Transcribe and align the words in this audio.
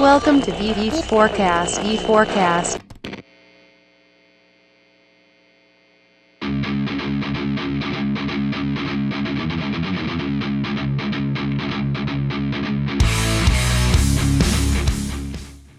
Welcome 0.00 0.40
to 0.40 0.50
VV 0.52 1.02
Forecast. 1.08 1.78
E 1.84 1.98
Forecast. 1.98 2.78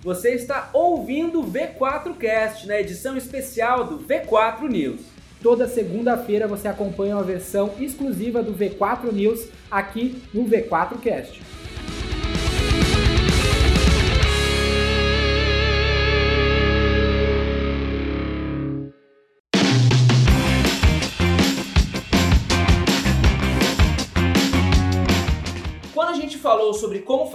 Você 0.04 0.36
está 0.36 0.70
ouvindo 0.72 1.40
o 1.40 1.52
V4Cast 1.52 2.68
na 2.68 2.80
edição 2.80 3.18
especial 3.18 3.86
do 3.86 4.06
V4 4.06 4.70
News. 4.70 5.02
Toda 5.42 5.68
segunda-feira 5.68 6.48
você 6.48 6.68
acompanha 6.68 7.16
uma 7.16 7.24
versão 7.24 7.74
exclusiva 7.80 8.44
do 8.44 8.54
V4 8.54 9.12
News 9.12 9.48
aqui 9.72 10.22
no 10.32 10.46
V4Cast. 10.46 11.61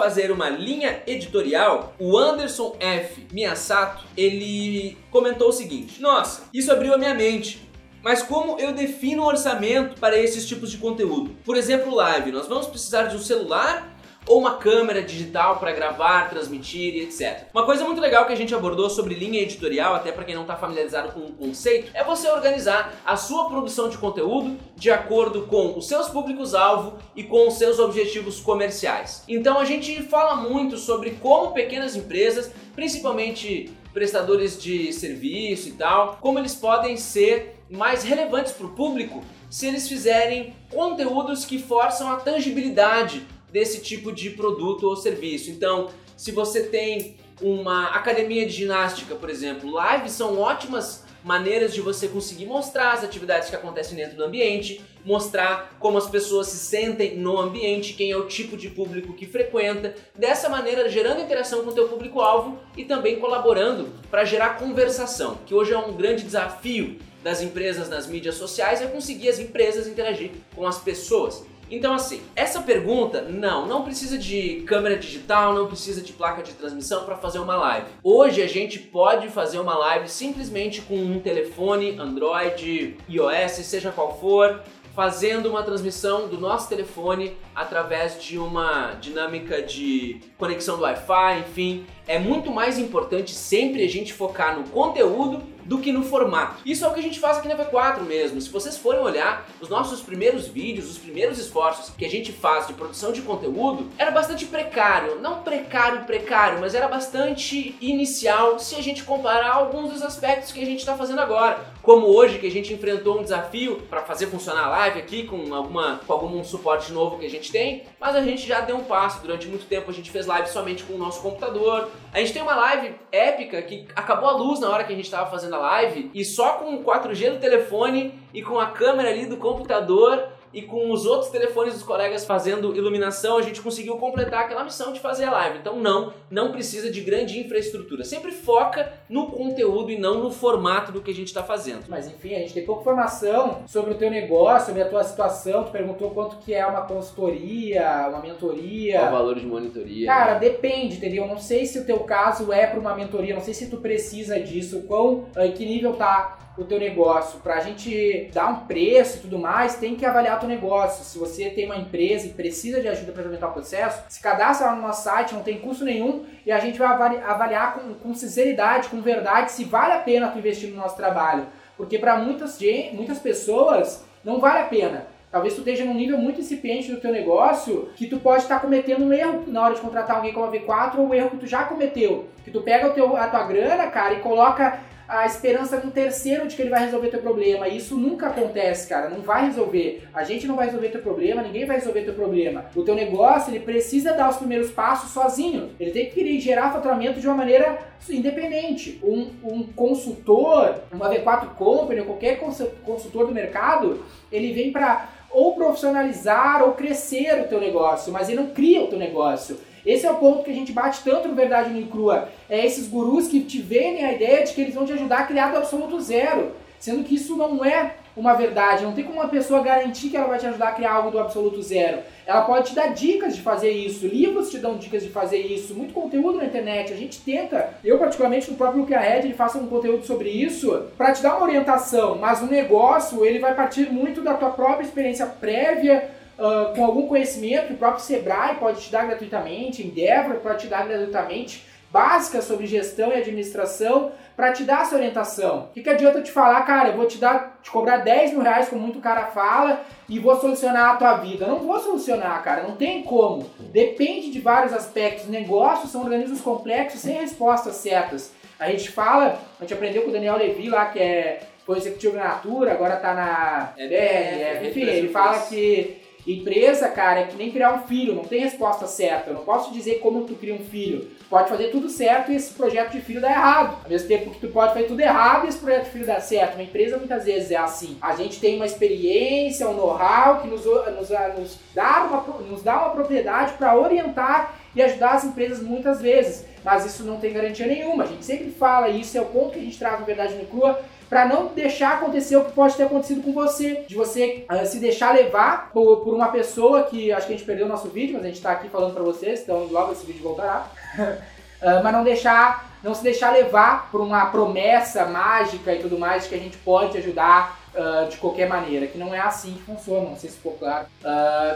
Fazer 0.06 0.30
uma 0.30 0.48
linha 0.48 1.02
editorial, 1.04 1.92
o 1.98 2.16
Anderson 2.16 2.76
F. 2.78 3.26
Miyasato, 3.32 4.04
ele 4.16 4.96
comentou 5.10 5.48
o 5.48 5.52
seguinte: 5.52 6.00
Nossa, 6.00 6.44
isso 6.54 6.70
abriu 6.70 6.94
a 6.94 6.98
minha 6.98 7.12
mente. 7.12 7.66
Mas 8.04 8.22
como 8.22 8.56
eu 8.60 8.72
defino 8.72 9.24
um 9.24 9.26
orçamento 9.26 9.98
para 9.98 10.16
esses 10.16 10.46
tipos 10.46 10.70
de 10.70 10.78
conteúdo? 10.78 11.34
Por 11.44 11.56
exemplo, 11.56 11.92
live, 11.92 12.30
nós 12.30 12.46
vamos 12.46 12.68
precisar 12.68 13.06
de 13.06 13.16
um 13.16 13.18
celular 13.18 13.95
ou 14.28 14.38
uma 14.40 14.56
câmera 14.56 15.02
digital 15.02 15.58
para 15.58 15.72
gravar, 15.72 16.28
transmitir 16.28 16.94
e 16.94 17.00
etc. 17.02 17.44
Uma 17.54 17.64
coisa 17.64 17.84
muito 17.84 18.00
legal 18.00 18.26
que 18.26 18.32
a 18.32 18.36
gente 18.36 18.54
abordou 18.54 18.90
sobre 18.90 19.14
linha 19.14 19.40
editorial, 19.40 19.94
até 19.94 20.12
para 20.12 20.24
quem 20.24 20.34
não 20.34 20.42
está 20.42 20.56
familiarizado 20.56 21.12
com 21.12 21.20
o 21.20 21.32
conceito, 21.32 21.90
é 21.94 22.02
você 22.02 22.28
organizar 22.28 22.94
a 23.04 23.16
sua 23.16 23.48
produção 23.48 23.88
de 23.88 23.98
conteúdo 23.98 24.56
de 24.74 24.90
acordo 24.90 25.42
com 25.42 25.76
os 25.78 25.86
seus 25.86 26.08
públicos-alvo 26.08 26.98
e 27.14 27.22
com 27.22 27.48
os 27.48 27.54
seus 27.54 27.78
objetivos 27.78 28.40
comerciais. 28.40 29.22
Então 29.28 29.58
a 29.58 29.64
gente 29.64 30.02
fala 30.02 30.36
muito 30.36 30.76
sobre 30.76 31.12
como 31.22 31.52
pequenas 31.52 31.94
empresas, 31.94 32.50
principalmente 32.74 33.70
prestadores 33.92 34.60
de 34.60 34.92
serviço 34.92 35.68
e 35.70 35.72
tal, 35.72 36.18
como 36.20 36.38
eles 36.38 36.54
podem 36.54 36.96
ser 36.96 37.56
mais 37.70 38.04
relevantes 38.04 38.52
para 38.52 38.66
o 38.66 38.74
público 38.74 39.24
se 39.48 39.66
eles 39.66 39.88
fizerem 39.88 40.54
conteúdos 40.70 41.44
que 41.44 41.58
forçam 41.58 42.12
a 42.12 42.16
tangibilidade 42.16 43.26
desse 43.56 43.80
tipo 43.80 44.12
de 44.12 44.28
produto 44.28 44.86
ou 44.86 44.94
serviço. 44.94 45.50
Então, 45.50 45.88
se 46.14 46.30
você 46.30 46.64
tem 46.64 47.16
uma 47.40 47.86
academia 47.86 48.44
de 48.44 48.52
ginástica, 48.52 49.14
por 49.14 49.30
exemplo, 49.30 49.72
lives 49.80 50.12
são 50.12 50.38
ótimas 50.38 51.06
maneiras 51.24 51.72
de 51.72 51.80
você 51.80 52.06
conseguir 52.06 52.44
mostrar 52.44 52.92
as 52.92 53.02
atividades 53.02 53.48
que 53.48 53.56
acontecem 53.56 53.96
dentro 53.96 54.14
do 54.14 54.24
ambiente, 54.24 54.84
mostrar 55.06 55.74
como 55.80 55.96
as 55.96 56.06
pessoas 56.06 56.48
se 56.48 56.58
sentem 56.58 57.16
no 57.16 57.38
ambiente, 57.38 57.94
quem 57.94 58.10
é 58.10 58.16
o 58.16 58.26
tipo 58.26 58.58
de 58.58 58.68
público 58.68 59.14
que 59.14 59.24
frequenta, 59.24 59.94
dessa 60.14 60.50
maneira 60.50 60.86
gerando 60.90 61.22
interação 61.22 61.64
com 61.64 61.70
o 61.70 61.74
teu 61.74 61.88
público-alvo 61.88 62.58
e 62.76 62.84
também 62.84 63.18
colaborando 63.18 63.88
para 64.10 64.26
gerar 64.26 64.58
conversação, 64.58 65.38
que 65.46 65.54
hoje 65.54 65.72
é 65.72 65.78
um 65.78 65.94
grande 65.94 66.24
desafio 66.24 66.98
das 67.24 67.40
empresas 67.40 67.88
nas 67.88 68.06
mídias 68.06 68.36
sociais 68.36 68.80
é 68.80 68.86
conseguir 68.86 69.30
as 69.30 69.40
empresas 69.40 69.88
interagir 69.88 70.30
com 70.54 70.64
as 70.64 70.78
pessoas. 70.78 71.44
Então 71.70 71.94
assim, 71.94 72.22
essa 72.34 72.60
pergunta, 72.62 73.22
não, 73.22 73.66
não 73.66 73.82
precisa 73.82 74.16
de 74.16 74.62
câmera 74.66 74.96
digital, 74.96 75.52
não 75.52 75.66
precisa 75.66 76.00
de 76.00 76.12
placa 76.12 76.42
de 76.42 76.52
transmissão 76.52 77.04
para 77.04 77.16
fazer 77.16 77.38
uma 77.38 77.56
live. 77.56 77.86
Hoje 78.02 78.42
a 78.42 78.46
gente 78.46 78.78
pode 78.78 79.28
fazer 79.28 79.58
uma 79.58 79.76
live 79.76 80.08
simplesmente 80.08 80.80
com 80.82 80.96
um 80.96 81.20
telefone 81.20 81.98
Android, 81.98 82.96
iOS, 83.08 83.52
seja 83.66 83.90
qual 83.90 84.18
for, 84.18 84.60
fazendo 84.96 85.50
uma 85.50 85.62
transmissão 85.62 86.26
do 86.26 86.40
nosso 86.40 86.70
telefone 86.70 87.36
através 87.54 88.22
de 88.22 88.38
uma 88.38 88.94
dinâmica 88.94 89.60
de 89.60 90.20
conexão 90.38 90.78
do 90.78 90.84
Wi-Fi, 90.84 91.40
enfim. 91.40 91.86
É 92.06 92.18
muito 92.18 92.52
mais 92.52 92.78
importante 92.78 93.32
sempre 93.34 93.82
a 93.84 93.88
gente 93.88 94.12
focar 94.12 94.56
no 94.56 94.68
conteúdo 94.68 95.42
do 95.66 95.78
que 95.78 95.90
no 95.92 96.04
formato. 96.04 96.62
Isso 96.64 96.84
é 96.84 96.88
o 96.88 96.94
que 96.94 97.00
a 97.00 97.02
gente 97.02 97.18
faz 97.18 97.38
aqui 97.38 97.48
na 97.48 97.56
V4 97.56 98.02
mesmo. 98.02 98.40
Se 98.40 98.48
vocês 98.48 98.78
forem 98.78 99.00
olhar 99.00 99.46
os 99.60 99.68
nossos 99.68 100.00
primeiros 100.00 100.46
vídeos, 100.46 100.88
os 100.88 100.98
primeiros 100.98 101.38
esforços 101.38 101.92
que 101.96 102.04
a 102.04 102.08
gente 102.08 102.30
faz 102.30 102.68
de 102.68 102.72
produção 102.72 103.12
de 103.12 103.22
conteúdo, 103.22 103.88
era 103.98 104.12
bastante 104.12 104.46
precário. 104.46 105.20
Não 105.20 105.42
precário, 105.42 106.04
precário, 106.04 106.60
mas 106.60 106.74
era 106.74 106.86
bastante 106.86 107.74
inicial 107.80 108.58
se 108.58 108.76
a 108.76 108.82
gente 108.82 109.02
comparar 109.02 109.54
alguns 109.54 109.92
dos 109.92 110.02
aspectos 110.02 110.52
que 110.52 110.62
a 110.62 110.66
gente 110.66 110.78
está 110.78 110.96
fazendo 110.96 111.20
agora. 111.20 111.74
Como 111.82 112.06
hoje 112.06 112.38
que 112.38 112.46
a 112.46 112.50
gente 112.50 112.72
enfrentou 112.72 113.18
um 113.18 113.22
desafio 113.22 113.82
para 113.90 114.02
fazer 114.02 114.26
funcionar 114.28 114.64
a 114.64 114.68
live 114.68 115.00
aqui 115.00 115.24
com 115.24 115.52
alguma 115.54 116.00
com 116.06 116.12
algum 116.12 116.44
suporte 116.44 116.92
novo 116.92 117.18
que 117.18 117.26
a 117.26 117.30
gente 117.30 117.50
tem, 117.50 117.84
mas 118.00 118.14
a 118.14 118.22
gente 118.22 118.46
já 118.46 118.60
deu 118.60 118.76
um 118.76 118.84
passo. 118.84 119.20
Durante 119.20 119.48
muito 119.48 119.66
tempo 119.66 119.90
a 119.90 119.94
gente 119.94 120.10
fez 120.10 120.26
live 120.26 120.48
somente 120.48 120.84
com 120.84 120.94
o 120.94 120.98
nosso 120.98 121.20
computador. 121.20 121.88
A 122.12 122.18
gente 122.18 122.32
tem 122.32 122.42
uma 122.42 122.54
live 122.54 122.94
épica 123.12 123.60
que 123.62 123.86
acabou 123.94 124.28
a 124.28 124.32
luz 124.32 124.60
na 124.60 124.70
hora 124.70 124.84
que 124.84 124.92
a 124.92 124.96
gente 124.96 125.04
estava 125.04 125.30
fazendo 125.30 125.56
a 125.56 125.58
live 125.58 126.10
e 126.14 126.24
só 126.24 126.54
com 126.54 126.74
o 126.74 126.84
4G 126.84 127.32
do 127.32 127.40
telefone 127.40 128.14
e 128.32 128.42
com 128.42 128.58
a 128.58 128.66
câmera 128.66 129.10
ali 129.10 129.26
do 129.26 129.36
computador 129.36 130.35
e 130.56 130.62
com 130.62 130.90
os 130.90 131.04
outros 131.04 131.30
telefones 131.30 131.74
dos 131.74 131.82
colegas 131.82 132.24
fazendo 132.24 132.74
iluminação, 132.74 133.36
a 133.36 133.42
gente 133.42 133.60
conseguiu 133.60 133.98
completar 133.98 134.44
aquela 134.44 134.64
missão 134.64 134.90
de 134.90 134.98
fazer 134.98 135.24
a 135.24 135.30
live. 135.30 135.58
Então 135.58 135.78
não, 135.78 136.14
não 136.30 136.50
precisa 136.50 136.90
de 136.90 137.02
grande 137.02 137.38
infraestrutura. 137.38 138.04
Sempre 138.04 138.32
foca 138.32 138.90
no 139.06 139.26
conteúdo 139.26 139.90
e 139.90 139.98
não 139.98 140.22
no 140.22 140.30
formato 140.30 140.90
do 140.90 141.02
que 141.02 141.10
a 141.10 141.14
gente 141.14 141.26
está 141.26 141.42
fazendo. 141.42 141.84
Mas 141.90 142.06
enfim, 142.06 142.34
a 142.34 142.38
gente 142.38 142.54
tem 142.54 142.64
pouca 142.64 142.80
informação 142.80 143.64
sobre 143.66 143.90
o 143.92 143.98
teu 143.98 144.10
negócio, 144.10 144.68
sobre 144.68 144.80
a 144.80 144.88
tua 144.88 145.04
situação. 145.04 145.64
Tu 145.64 145.72
perguntou 145.72 146.08
quanto 146.12 146.38
que 146.38 146.54
é 146.54 146.66
uma 146.66 146.86
consultoria, 146.86 148.06
uma 148.08 148.20
mentoria. 148.20 149.00
Qual 149.00 149.08
o 149.08 149.12
valor 149.12 149.38
de 149.38 149.44
monitoria? 149.44 150.06
Cara, 150.06 150.38
depende, 150.38 150.96
entendeu? 150.96 151.26
Não 151.26 151.36
sei 151.36 151.66
se 151.66 151.78
o 151.80 151.84
teu 151.84 151.98
caso 152.00 152.50
é 152.50 152.66
para 152.66 152.80
uma 152.80 152.94
mentoria, 152.94 153.34
não 153.34 153.42
sei 153.42 153.52
se 153.52 153.68
tu 153.68 153.76
precisa 153.76 154.40
disso, 154.40 154.84
quão, 154.84 155.26
em 155.36 155.52
que 155.52 155.66
nível 155.66 155.92
tá 155.92 156.45
o 156.56 156.64
teu 156.64 156.78
negócio. 156.78 157.40
Pra 157.40 157.60
gente 157.60 158.30
dar 158.32 158.48
um 158.48 158.66
preço 158.66 159.18
e 159.18 159.20
tudo 159.20 159.38
mais, 159.38 159.76
tem 159.76 159.94
que 159.94 160.06
avaliar 160.06 160.36
o 160.36 160.40
teu 160.40 160.48
negócio. 160.48 161.04
Se 161.04 161.18
você 161.18 161.50
tem 161.50 161.66
uma 161.66 161.76
empresa 161.76 162.26
e 162.26 162.30
precisa 162.30 162.80
de 162.80 162.88
ajuda 162.88 163.12
para 163.12 163.22
implementar 163.22 163.50
o 163.50 163.52
processo, 163.52 164.02
se 164.08 164.20
cadastra 164.20 164.68
lá 164.68 164.74
no 164.74 164.82
nosso 164.82 165.04
site, 165.04 165.34
não 165.34 165.42
tem 165.42 165.58
custo 165.58 165.84
nenhum 165.84 166.24
e 166.44 166.52
a 166.52 166.58
gente 166.58 166.78
vai 166.78 166.88
avaliar 166.88 167.74
com, 167.74 167.94
com 167.94 168.14
sinceridade, 168.14 168.88
com 168.88 169.00
verdade, 169.00 169.52
se 169.52 169.64
vale 169.64 169.92
a 169.92 169.98
pena 169.98 170.28
tu 170.28 170.38
investir 170.38 170.70
no 170.70 170.76
nosso 170.76 170.96
trabalho. 170.96 171.46
Porque 171.76 171.98
para 171.98 172.16
muitas, 172.16 172.58
muitas 172.92 173.18
pessoas 173.18 174.04
não 174.24 174.40
vale 174.40 174.60
a 174.60 174.64
pena. 174.64 175.06
Talvez 175.30 175.54
tu 175.54 175.58
esteja 175.58 175.84
num 175.84 175.92
nível 175.92 176.16
muito 176.16 176.40
incipiente 176.40 176.90
do 176.90 177.00
teu 177.00 177.12
negócio 177.12 177.90
que 177.96 178.06
tu 178.06 178.18
pode 178.18 178.44
estar 178.44 178.60
cometendo 178.60 179.04
um 179.04 179.12
erro 179.12 179.44
na 179.48 179.62
hora 179.62 179.74
de 179.74 179.80
contratar 179.80 180.16
alguém 180.16 180.32
como 180.32 180.46
a 180.46 180.50
V4 180.50 180.96
ou 180.96 181.08
um 181.08 181.14
erro 181.14 181.30
que 181.30 181.38
tu 181.38 181.46
já 181.46 181.64
cometeu. 181.64 182.28
Que 182.42 182.50
tu 182.50 182.62
pega 182.62 182.88
o 182.88 182.92
teu, 182.94 183.16
a 183.16 183.26
tua 183.26 183.42
grana, 183.42 183.88
cara, 183.88 184.14
e 184.14 184.20
coloca 184.20 184.80
a 185.08 185.26
esperança 185.26 185.78
no 185.78 185.90
terceiro 185.90 186.46
de 186.46 186.56
que 186.56 186.62
ele 186.62 186.70
vai 186.70 186.84
resolver 186.84 187.08
teu 187.08 187.20
problema. 187.20 187.68
E 187.68 187.76
isso 187.76 187.96
nunca 187.96 188.28
acontece, 188.28 188.88
cara. 188.88 189.08
Não 189.08 189.20
vai 189.20 189.46
resolver. 189.46 190.08
A 190.12 190.24
gente 190.24 190.46
não 190.46 190.56
vai 190.56 190.66
resolver 190.66 190.88
teu 190.88 191.00
problema, 191.00 191.42
ninguém 191.42 191.64
vai 191.64 191.76
resolver 191.76 192.02
teu 192.02 192.14
problema. 192.14 192.66
O 192.74 192.82
teu 192.82 192.94
negócio, 192.94 193.50
ele 193.50 193.60
precisa 193.60 194.12
dar 194.12 194.30
os 194.30 194.36
primeiros 194.36 194.70
passos 194.70 195.10
sozinho. 195.10 195.70
Ele 195.78 195.90
tem 195.90 196.10
que 196.10 196.40
gerar 196.40 196.72
faturamento 196.72 197.20
de 197.20 197.26
uma 197.26 197.36
maneira 197.36 197.78
independente. 198.08 199.00
Um, 199.02 199.30
um 199.42 199.62
consultor, 199.64 200.82
uma 200.92 201.08
V4 201.08 201.54
Company, 201.54 202.00
ou 202.00 202.06
qualquer 202.06 202.38
consultor 202.84 203.26
do 203.26 203.34
mercado, 203.34 204.04
ele 204.30 204.52
vem 204.52 204.72
para 204.72 205.08
ou 205.30 205.54
profissionalizar 205.54 206.62
ou 206.62 206.72
crescer 206.72 207.42
o 207.42 207.48
teu 207.48 207.60
negócio, 207.60 208.12
mas 208.12 208.28
ele 208.28 208.40
não 208.40 208.50
cria 208.50 208.82
o 208.82 208.86
teu 208.86 208.98
negócio. 208.98 209.58
Esse 209.86 210.04
é 210.04 210.10
o 210.10 210.16
ponto 210.16 210.42
que 210.42 210.50
a 210.50 210.54
gente 210.54 210.72
bate 210.72 211.04
tanto 211.04 211.28
no 211.28 211.34
Verdade 211.36 211.70
no 211.70 211.86
Crua. 211.86 212.28
É 212.50 212.66
esses 212.66 212.88
gurus 212.88 213.28
que 213.28 213.40
te 213.40 213.62
vendem 213.62 214.04
a 214.04 214.12
ideia 214.12 214.44
de 214.44 214.52
que 214.52 214.60
eles 214.60 214.74
vão 214.74 214.84
te 214.84 214.92
ajudar 214.92 215.20
a 215.20 215.26
criar 215.26 215.52
do 215.52 215.58
absoluto 215.58 216.00
zero. 216.00 216.50
Sendo 216.78 217.04
que 217.04 217.14
isso 217.14 217.36
não 217.36 217.64
é 217.64 217.94
uma 218.16 218.34
verdade. 218.34 218.84
Não 218.84 218.92
tem 218.92 219.04
como 219.04 219.20
uma 219.20 219.28
pessoa 219.28 219.62
garantir 219.62 220.08
que 220.08 220.16
ela 220.16 220.26
vai 220.26 220.38
te 220.38 220.46
ajudar 220.46 220.68
a 220.68 220.72
criar 220.72 220.92
algo 220.92 221.10
do 221.10 221.18
absoluto 221.18 221.62
zero. 221.62 221.98
Ela 222.26 222.42
pode 222.42 222.70
te 222.70 222.74
dar 222.74 222.88
dicas 222.88 223.36
de 223.36 223.42
fazer 223.42 223.70
isso. 223.70 224.06
Livros 224.06 224.50
te 224.50 224.58
dão 224.58 224.76
dicas 224.76 225.02
de 225.02 225.10
fazer 225.10 225.38
isso. 225.38 225.74
Muito 225.74 225.94
conteúdo 225.94 226.38
na 226.38 226.46
internet. 226.46 226.92
A 226.92 226.96
gente 226.96 227.20
tenta. 227.20 227.74
Eu, 227.84 227.98
particularmente, 227.98 228.50
no 228.50 228.56
próprio 228.56 228.80
Look 228.80 228.92
Ahead, 228.92 229.26
ele 229.26 229.34
faça 229.34 229.58
um 229.58 229.68
conteúdo 229.68 230.04
sobre 230.04 230.30
isso 230.30 230.88
para 230.96 231.12
te 231.12 231.22
dar 231.22 231.36
uma 231.36 231.46
orientação. 231.46 232.16
Mas 232.16 232.42
o 232.42 232.46
negócio, 232.46 233.24
ele 233.24 233.38
vai 233.38 233.54
partir 233.54 233.90
muito 233.92 234.20
da 234.22 234.34
tua 234.34 234.50
própria 234.50 234.84
experiência 234.84 235.26
prévia, 235.26 236.10
uh, 236.38 236.74
com 236.74 236.84
algum 236.84 237.06
conhecimento 237.06 237.68
que 237.68 237.74
o 237.74 237.78
próprio 237.78 238.02
Sebrae 238.02 238.56
pode 238.56 238.80
te 238.82 238.90
dar 238.90 239.06
gratuitamente, 239.06 239.86
Endeavor 239.86 240.36
pode 240.36 240.62
te 240.62 240.66
dar 240.66 240.86
gratuitamente, 240.86 241.64
básicas 241.90 242.44
sobre 242.44 242.66
gestão 242.66 243.10
e 243.10 243.14
administração 243.14 244.12
para 244.36 244.52
te 244.52 244.64
dar 244.64 244.82
essa 244.82 244.94
orientação. 244.94 245.68
O 245.70 245.72
que, 245.72 245.82
que 245.82 245.88
adianta 245.88 246.18
eu 246.18 246.22
te 246.22 246.30
falar, 246.30 246.60
cara, 246.62 246.90
eu 246.90 246.96
vou 246.96 247.06
te 247.06 247.16
dar, 247.16 247.58
te 247.62 247.70
cobrar 247.70 247.98
10 247.98 248.32
mil 248.32 248.42
reais, 248.42 248.68
como 248.68 248.82
muito 248.82 249.00
cara 249.00 249.26
fala, 249.26 249.82
e 250.06 250.18
vou 250.18 250.38
solucionar 250.38 250.90
a 250.90 250.96
tua 250.96 251.16
vida. 251.16 251.46
Eu 251.46 251.52
não 251.52 251.60
vou 251.60 251.80
solucionar, 251.80 252.42
cara, 252.42 252.62
não 252.64 252.76
tem 252.76 253.02
como. 253.02 253.48
Depende 253.72 254.30
de 254.30 254.40
vários 254.40 254.74
aspectos. 254.74 255.26
Negócios 255.26 255.90
são 255.90 256.02
organismos 256.02 256.42
complexos 256.42 257.00
sem 257.00 257.14
respostas 257.14 257.76
certas. 257.76 258.30
A 258.58 258.70
gente 258.70 258.90
fala, 258.90 259.38
a 259.58 259.62
gente 259.62 259.72
aprendeu 259.72 260.02
com 260.02 260.10
o 260.10 260.12
Daniel 260.12 260.36
Levy 260.36 260.68
lá, 260.68 260.86
que 260.86 260.98
é, 260.98 261.40
foi 261.64 261.78
executivo 261.78 262.16
na 262.16 262.24
Natura, 262.24 262.72
agora 262.72 262.96
tá 262.96 263.14
na 263.14 263.72
É, 263.78 263.88
BR, 263.88 263.94
é, 263.94 264.68
enfim, 264.68 264.84
é, 264.84 264.96
ele 264.96 265.08
é, 265.08 265.10
fala 265.10 265.36
é. 265.36 265.40
que 265.40 266.05
empresa, 266.26 266.88
cara, 266.88 267.20
é 267.20 267.24
que 267.24 267.36
nem 267.36 267.52
criar 267.52 267.72
um 267.74 267.86
filho, 267.86 268.14
não 268.14 268.24
tem 268.24 268.40
resposta 268.40 268.86
certa. 268.86 269.30
Eu 269.30 269.34
não 269.34 269.44
posso 269.44 269.72
dizer 269.72 270.00
como 270.00 270.24
tu 270.24 270.34
cria 270.34 270.54
um 270.54 270.64
filho. 270.64 271.02
Tu 271.18 271.24
pode 271.30 271.48
fazer 271.48 271.68
tudo 271.68 271.88
certo 271.88 272.32
e 272.32 272.34
esse 272.36 272.52
projeto 272.52 272.92
de 272.92 273.00
filho 273.00 273.20
dá 273.20 273.30
errado. 273.30 273.78
Ao 273.84 273.88
mesmo 273.88 274.08
tempo 274.08 274.30
que 274.30 274.40
tu 274.40 274.48
pode 274.48 274.72
fazer 274.72 274.86
tudo 274.86 275.00
errado 275.00 275.46
e 275.46 275.48
esse 275.48 275.58
projeto 275.58 275.84
de 275.84 275.90
filho 275.90 276.06
dá 276.06 276.20
certo. 276.20 276.54
Uma 276.54 276.64
empresa 276.64 276.96
muitas 276.96 277.24
vezes 277.24 277.52
é 277.52 277.56
assim. 277.56 277.96
A 278.02 278.16
gente 278.16 278.40
tem 278.40 278.56
uma 278.56 278.66
experiência, 278.66 279.68
um 279.68 279.74
know-how 279.74 280.40
que 280.40 280.48
nos, 280.48 280.64
nos, 280.64 281.10
nos, 281.38 281.58
dá 281.74 282.04
uma, 282.04 282.38
nos 282.40 282.62
dá 282.62 282.76
uma 282.78 282.90
propriedade 282.90 283.52
para 283.52 283.76
orientar 283.78 284.58
e 284.74 284.82
ajudar 284.82 285.12
as 285.12 285.24
empresas 285.24 285.62
muitas 285.62 286.02
vezes. 286.02 286.44
Mas 286.64 286.84
isso 286.84 287.04
não 287.04 287.18
tem 287.18 287.32
garantia 287.32 287.66
nenhuma. 287.66 288.02
A 288.02 288.06
gente 288.06 288.24
sempre 288.24 288.50
fala 288.50 288.88
isso, 288.88 289.16
é 289.16 289.20
o 289.20 289.26
ponto 289.26 289.52
que 289.52 289.60
a 289.60 289.62
gente 289.62 289.78
traz 289.78 290.00
no 290.00 290.06
Verdade 290.06 290.34
no 290.34 290.44
Crua, 290.46 290.80
para 291.08 291.24
não 291.26 291.46
deixar 291.46 291.94
acontecer 291.94 292.36
o 292.36 292.44
que 292.44 292.52
pode 292.52 292.74
ter 292.74 292.84
acontecido 292.84 293.22
com 293.22 293.32
você, 293.32 293.84
de 293.88 293.94
você 293.94 294.44
uh, 294.50 294.66
se 294.66 294.78
deixar 294.78 295.14
levar 295.14 295.70
por, 295.72 295.98
por, 295.98 296.14
uma 296.14 296.28
pessoa 296.28 296.84
que 296.84 297.12
acho 297.12 297.26
que 297.26 297.32
a 297.32 297.36
gente 297.36 297.46
perdeu 297.46 297.66
o 297.66 297.68
nosso 297.68 297.88
vídeo, 297.88 298.14
mas 298.14 298.24
a 298.24 298.26
gente 298.26 298.36
está 298.36 298.52
aqui 298.52 298.68
falando 298.68 298.94
para 298.94 299.02
vocês, 299.02 299.40
então 299.40 299.68
logo 299.70 299.92
esse 299.92 300.04
vídeo 300.04 300.22
voltará. 300.22 300.66
uh, 300.98 301.82
mas 301.82 301.92
não 301.92 302.02
deixar, 302.02 302.76
não 302.82 302.94
se 302.94 303.04
deixar 303.04 303.32
levar 303.32 303.88
por 303.90 304.00
uma 304.00 304.26
promessa 304.26 305.04
mágica 305.06 305.72
e 305.72 305.78
tudo 305.78 305.98
mais 305.98 306.26
que 306.26 306.34
a 306.34 306.38
gente 306.38 306.56
pode 306.58 306.98
ajudar 306.98 307.60
uh, 307.72 308.08
de 308.08 308.16
qualquer 308.16 308.48
maneira, 308.48 308.88
que 308.88 308.98
não 308.98 309.14
é 309.14 309.20
assim 309.20 309.54
que 309.54 309.62
funciona, 309.62 310.08
não 310.08 310.16
sei 310.16 310.30
se 310.30 310.36
ficou 310.36 310.54
claro. 310.54 310.86